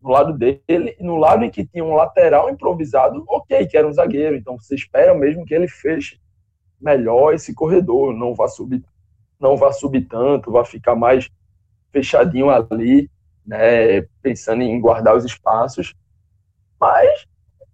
[0.00, 3.92] no lado dele, no lado em que tinha um lateral improvisado, ok, que era um
[3.92, 6.20] zagueiro, então você espera mesmo que ele feche
[6.80, 8.84] melhor esse corredor, não vá subir
[9.38, 11.28] não vá subir tanto, vá ficar mais
[11.92, 13.10] fechadinho ali,
[13.46, 15.94] né, pensando em guardar os espaços,
[16.80, 17.26] mas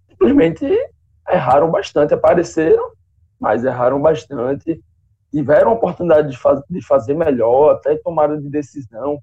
[0.09, 0.65] simplesmente
[1.29, 2.91] erraram bastante, apareceram,
[3.39, 4.81] mas erraram bastante,
[5.31, 9.19] tiveram a oportunidade de, faz, de fazer melhor, até tomada de decisão,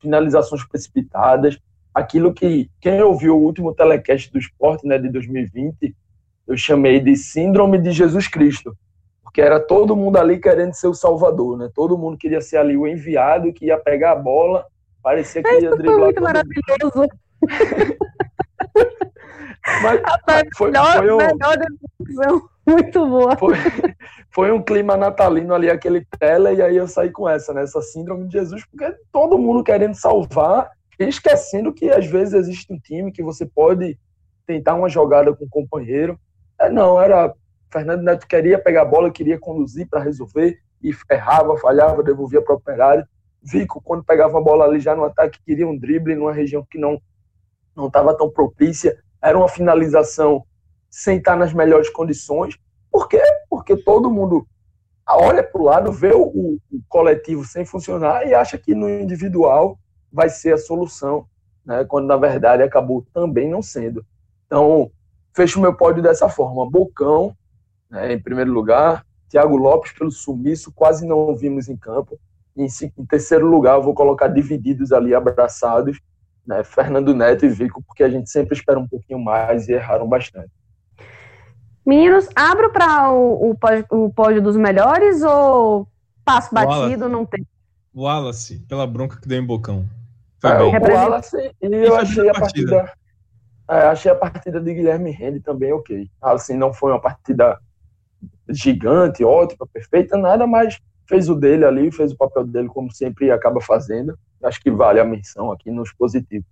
[0.00, 1.58] finalizações precipitadas,
[1.94, 5.94] aquilo que quem ouviu o último telecast do esporte, né, de 2020,
[6.46, 8.76] eu chamei de síndrome de Jesus Cristo,
[9.22, 11.70] porque era todo mundo ali querendo ser o salvador, né?
[11.74, 14.66] Todo mundo queria ser ali o enviado que ia pegar a bola,
[15.02, 15.94] parecia que ia driblar.
[15.94, 17.08] Foi muito maravilhoso.
[19.82, 20.00] Mas
[20.56, 23.36] foi, melhor, foi um, melhor muito boa.
[23.36, 23.54] Foi,
[24.30, 27.62] foi, um clima natalino ali, aquele tela, e aí eu saí com essa, né?
[27.62, 32.78] Essa síndrome de Jesus, porque todo mundo querendo salvar, esquecendo que às vezes existe um
[32.78, 33.98] time que você pode
[34.46, 36.18] tentar uma jogada com o companheiro.
[36.58, 37.34] É, não, era
[37.72, 42.54] Fernando Neto queria pegar a bola, queria conduzir para resolver e errava, falhava, devolvia para
[42.54, 43.06] o operário.
[43.42, 46.78] Vico, quando pegava a bola ali já no ataque, queria um drible numa região que
[46.78, 47.00] não
[47.74, 48.98] não estava tão propícia.
[49.22, 50.44] Era uma finalização
[50.90, 52.58] sem estar nas melhores condições.
[52.90, 53.22] Por quê?
[53.48, 54.46] Porque todo mundo
[55.08, 56.58] olha para o lado, vê o, o,
[56.88, 59.78] coletivo sem funcionar e acha que no individual
[60.12, 61.26] vai ser a solução,
[61.64, 61.84] né?
[61.84, 64.04] quando na verdade acabou também não sendo.
[64.46, 64.90] Então,
[65.34, 66.68] fecho meu pódio dessa forma.
[66.68, 67.34] Bocão,
[67.90, 69.04] né, em primeiro lugar.
[69.28, 72.18] Thiago Lopes, pelo sumiço, quase não vimos em campo.
[72.54, 72.66] Em,
[72.98, 75.98] em terceiro lugar, vou colocar divididos ali, abraçados,
[76.46, 80.08] né, Fernando Neto e Vico, porque a gente sempre espera um pouquinho mais e erraram
[80.08, 80.50] bastante.
[81.84, 83.56] Meninos, abro para o, o,
[83.90, 85.88] o pódio dos melhores ou
[86.24, 87.08] passo batido, Wallace.
[87.08, 87.46] não tem?
[87.94, 89.84] Wallace, pela bronca que deu em Bocão.
[90.44, 93.02] É, o Wallace, e eu achei a partida, partida
[93.68, 96.10] é, achei a partida de Guilherme Rende também ok.
[96.20, 97.58] Assim, não foi uma partida
[98.48, 100.78] gigante, ótima, perfeita, nada, mas
[101.12, 104.18] fez o dele ali, fez o papel dele como sempre acaba fazendo.
[104.42, 106.48] Acho que vale a menção aqui nos positivos.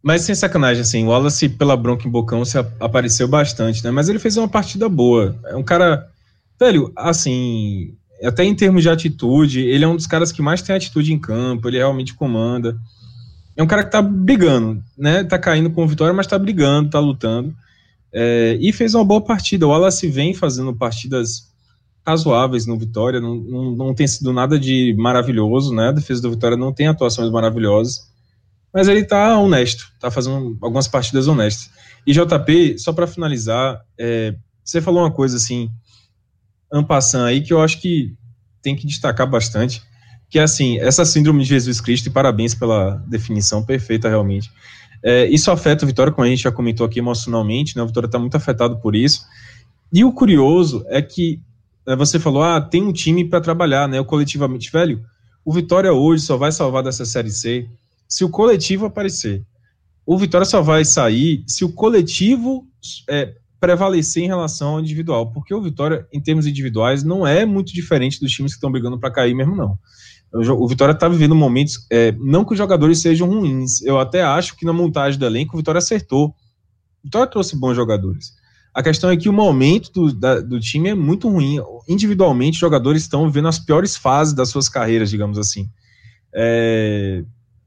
[0.00, 3.90] Mas sem sacanagem, assim, o Wallace pela bronca em Bocão se apareceu bastante, né?
[3.90, 5.36] Mas ele fez uma partida boa.
[5.46, 6.08] É um cara,
[6.60, 10.76] velho, assim, até em termos de atitude, ele é um dos caras que mais tem
[10.76, 12.76] atitude em campo, ele realmente comanda.
[13.56, 15.24] É um cara que tá brigando, né?
[15.24, 17.52] Tá caindo com vitória, mas tá brigando, tá lutando.
[18.12, 19.66] É, e fez uma boa partida.
[19.66, 21.53] O Wallace vem fazendo partidas
[22.06, 25.88] razoáveis no Vitória, não, não, não, tem sido nada de maravilhoso, né?
[25.88, 28.10] A defesa do Vitória não tem atuações maravilhosas,
[28.72, 31.70] mas ele tá honesto, tá fazendo algumas partidas honestas.
[32.06, 35.70] E JP, só para finalizar, é, você falou uma coisa assim,
[36.70, 38.14] ampassando aí, que eu acho que
[38.60, 39.82] tem que destacar bastante,
[40.28, 44.50] que é assim, essa síndrome de Jesus Cristo, e parabéns pela definição perfeita realmente,
[45.02, 47.82] é, isso afeta o Vitória, como a gente já comentou aqui emocionalmente, né?
[47.82, 49.22] O Vitória está muito afetado por isso.
[49.92, 51.40] E o curioso é que
[51.96, 54.00] você falou, ah, tem um time para trabalhar, né?
[54.00, 55.02] O coletivamente, velho.
[55.44, 57.68] O Vitória hoje só vai salvar dessa série C
[58.08, 59.42] se o coletivo aparecer.
[60.06, 62.66] O Vitória só vai sair se o coletivo
[63.08, 67.72] é, prevalecer em relação ao individual, porque o Vitória, em termos individuais, não é muito
[67.72, 69.78] diferente dos times que estão brigando para cair mesmo, não.
[70.32, 74.56] O Vitória está vivendo momentos, é, não que os jogadores sejam ruins, eu até acho
[74.56, 76.28] que na montagem do elenco o Vitória acertou.
[76.28, 78.34] O Vitória trouxe bons jogadores.
[78.74, 81.60] A questão é que o momento do, da, do time é muito ruim.
[81.88, 85.70] Individualmente, os jogadores estão vivendo as piores fases das suas carreiras, digamos assim.
[86.34, 87.22] É,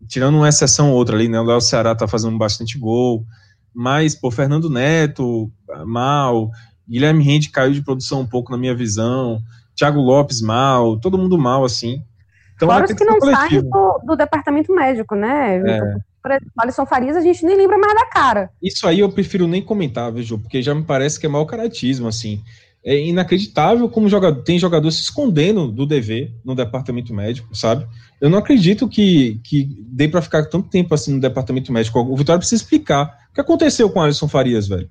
[0.06, 1.40] tirando uma exceção ou outra ali, né?
[1.40, 3.26] O Léo Ceará tá fazendo bastante gol,
[3.74, 5.50] mas, pô, Fernando Neto,
[5.86, 6.50] mal,
[6.88, 9.40] Guilherme Rende caiu de produção um pouco na minha visão,
[9.76, 12.04] Thiago Lopes mal, todo mundo mal, assim.
[12.56, 15.58] Então, Fora os que não saem do, do, departamento médico, né?
[15.58, 15.96] É.
[16.28, 18.50] Por exemplo, Alisson Farias, a gente nem lembra mais da cara.
[18.62, 22.06] Isso aí eu prefiro nem comentar, viu, porque já me parece que é mau caratismo,
[22.06, 22.44] assim.
[22.84, 27.88] É inacreditável como jogador, tem jogador se escondendo do dever no departamento médico, sabe?
[28.20, 32.00] Eu não acredito que, que dê para ficar tanto tempo assim no departamento médico.
[32.00, 33.28] O Vitória precisa explicar.
[33.32, 34.90] O que aconteceu com o Alisson Farias, velho?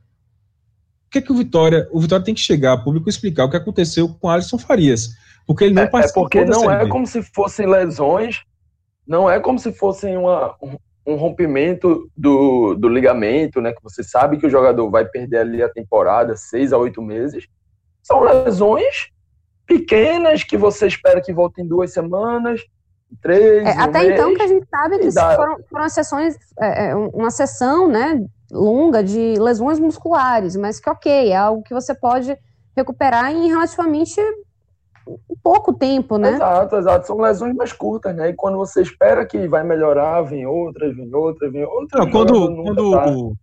[1.07, 1.87] O que é que o Vitória.
[1.93, 4.59] O Vitória tem que chegar a público e explicar o que aconteceu com o Alisson
[4.59, 5.11] Farias.
[5.47, 6.23] Porque ele não é, participou.
[6.23, 8.43] É porque não é como se fossem lesões,
[9.07, 10.55] não é como se fossem uma,
[11.07, 13.73] um rompimento do, do ligamento, né?
[13.73, 17.47] Que você sabe que o jogador vai perder ali a temporada, seis a oito meses.
[18.03, 19.11] São lesões
[19.67, 22.61] pequenas que você espera que voltem em duas semanas,
[23.23, 23.65] três.
[23.65, 26.95] É, um até mês, então que a gente sabe que foram, foram sessões, é, é
[26.95, 28.25] uma sessão, né?
[28.51, 32.37] Longa de lesões musculares, mas que ok, é algo que você pode
[32.77, 34.21] recuperar em relativamente
[35.43, 36.35] pouco tempo, né?
[36.35, 37.07] Exato, exato.
[37.07, 38.31] São lesões mais curtas, né?
[38.31, 42.05] E quando você espera que vai melhorar, vem outras, vem outras, vem outras.
[42.05, 43.37] Não, quando quando tá o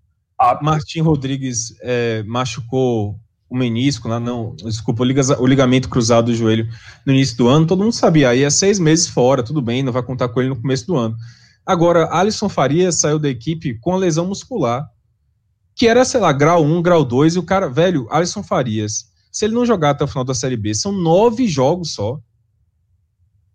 [0.62, 3.16] Martim Rodrigues é, machucou
[3.50, 6.68] o menisco, não, não desculpa, o, ligamento cruzado do joelho
[7.06, 9.94] no início do ano, todo mundo sabia, aí é seis meses fora, tudo bem, não
[9.94, 11.16] vai contar com ele no começo do ano.
[11.64, 14.90] Agora, Alisson Faria saiu da equipe com a lesão muscular,
[15.76, 19.46] que era, sei lá, grau 1, grau 2, e o cara, velho, Alisson Farias, se
[19.46, 22.22] ele não jogar até o final da Série B, são nove jogos só.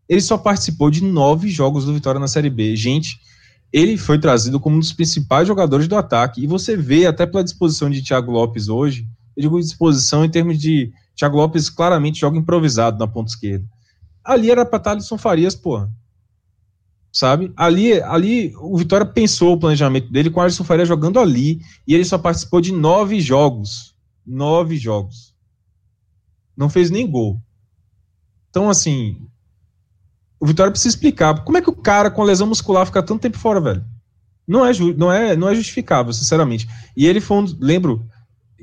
[0.09, 2.75] Ele só participou de nove jogos do Vitória na Série B.
[2.75, 3.21] Gente,
[3.73, 6.43] ele foi trazido como um dos principais jogadores do ataque.
[6.43, 9.07] E você vê, até pela disposição de Thiago Lopes hoje,
[9.37, 10.93] eu digo disposição em termos de.
[11.15, 13.65] Thiago Lopes claramente joga improvisado na ponta esquerda.
[14.25, 15.89] Ali era para Thalisson Farias, porra.
[17.13, 17.53] Sabe?
[17.57, 21.61] Ali, ali o Vitória pensou o planejamento dele com o Alisson Farias jogando ali.
[21.87, 23.95] E ele só participou de nove jogos.
[24.27, 25.28] Nove jogos
[26.59, 27.41] não fez nem gol.
[28.51, 29.29] Então, assim,
[30.41, 33.39] o Vitória precisa explicar como é que o cara com lesão muscular fica tanto tempo
[33.39, 33.85] fora, velho.
[34.45, 36.69] Não é, não é, não é justificável, sinceramente.
[36.97, 38.05] E ele foi um, lembro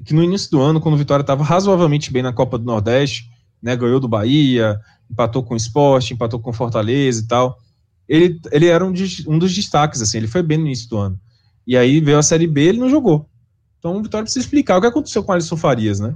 [0.04, 3.30] que no início do ano, quando o Vitória estava razoavelmente bem na Copa do Nordeste,
[3.62, 4.78] né, ganhou do Bahia,
[5.10, 7.58] empatou com o Esporte, empatou com Fortaleza e tal.
[8.10, 8.94] Ele, ele era um,
[9.28, 11.18] um dos destaques, assim, ele foi bem no início do ano.
[11.66, 13.30] E aí veio a Série B, ele não jogou.
[13.80, 16.14] Então o Vitória precisa explicar o que aconteceu com o Alisson Farias, né?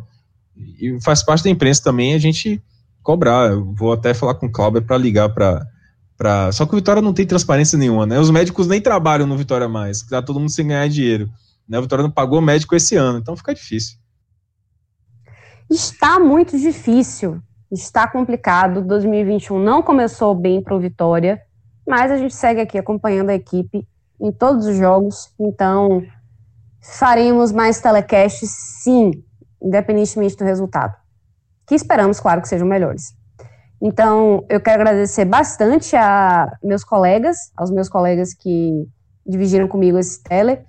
[0.55, 2.61] E faz parte da imprensa também a gente
[3.01, 3.51] cobrar.
[3.51, 5.65] Eu vou até falar com o Cláudio para ligar para.
[6.17, 6.51] Pra...
[6.51, 8.19] Só que o Vitória não tem transparência nenhuma, né?
[8.19, 11.29] Os médicos nem trabalham no Vitória mais, tá todo mundo sem ganhar dinheiro.
[11.67, 11.79] Né?
[11.79, 13.97] O Vitória não pagou médico esse ano, então fica difícil.
[15.69, 17.41] Está muito difícil,
[17.71, 18.81] está complicado.
[18.81, 21.41] 2021 não começou bem para o Vitória,
[21.87, 23.87] mas a gente segue aqui acompanhando a equipe
[24.19, 26.03] em todos os jogos, então
[26.81, 28.49] faremos mais telecasts
[28.83, 29.11] sim,
[29.61, 30.95] independentemente do resultado.
[31.67, 33.13] Que esperamos, claro, que sejam melhores.
[33.81, 38.87] Então, eu quero agradecer bastante a meus colegas, aos meus colegas que
[39.25, 40.59] dividiram comigo esse tele,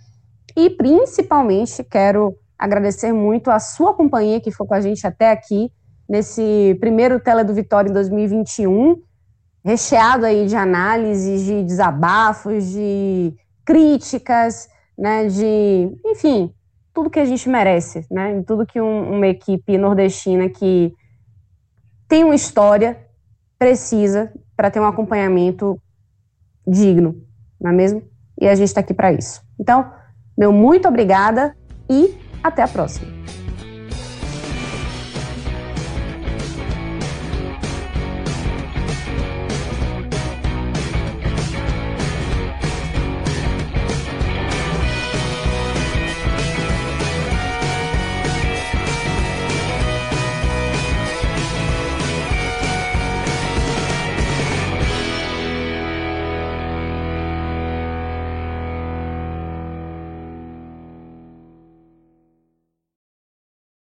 [0.57, 5.73] e principalmente quero agradecer muito a sua companhia que foi com a gente até aqui,
[6.09, 9.01] nesse primeiro tele do Vitória em 2021,
[9.65, 13.35] recheado aí de análises, de desabafos, de
[13.65, 14.69] críticas,
[14.99, 16.53] né, de, enfim,
[16.93, 18.33] tudo que a gente merece, né?
[18.33, 20.93] Em tudo que um, uma equipe nordestina que
[22.09, 23.07] tem uma história
[23.59, 25.81] precisa para ter um acompanhamento
[26.67, 27.15] digno,
[27.61, 28.03] não é mesmo?
[28.41, 29.43] E a gente está aqui para isso.
[29.59, 29.91] Então,
[30.37, 31.57] meu muito obrigada
[31.89, 33.07] e até a próxima.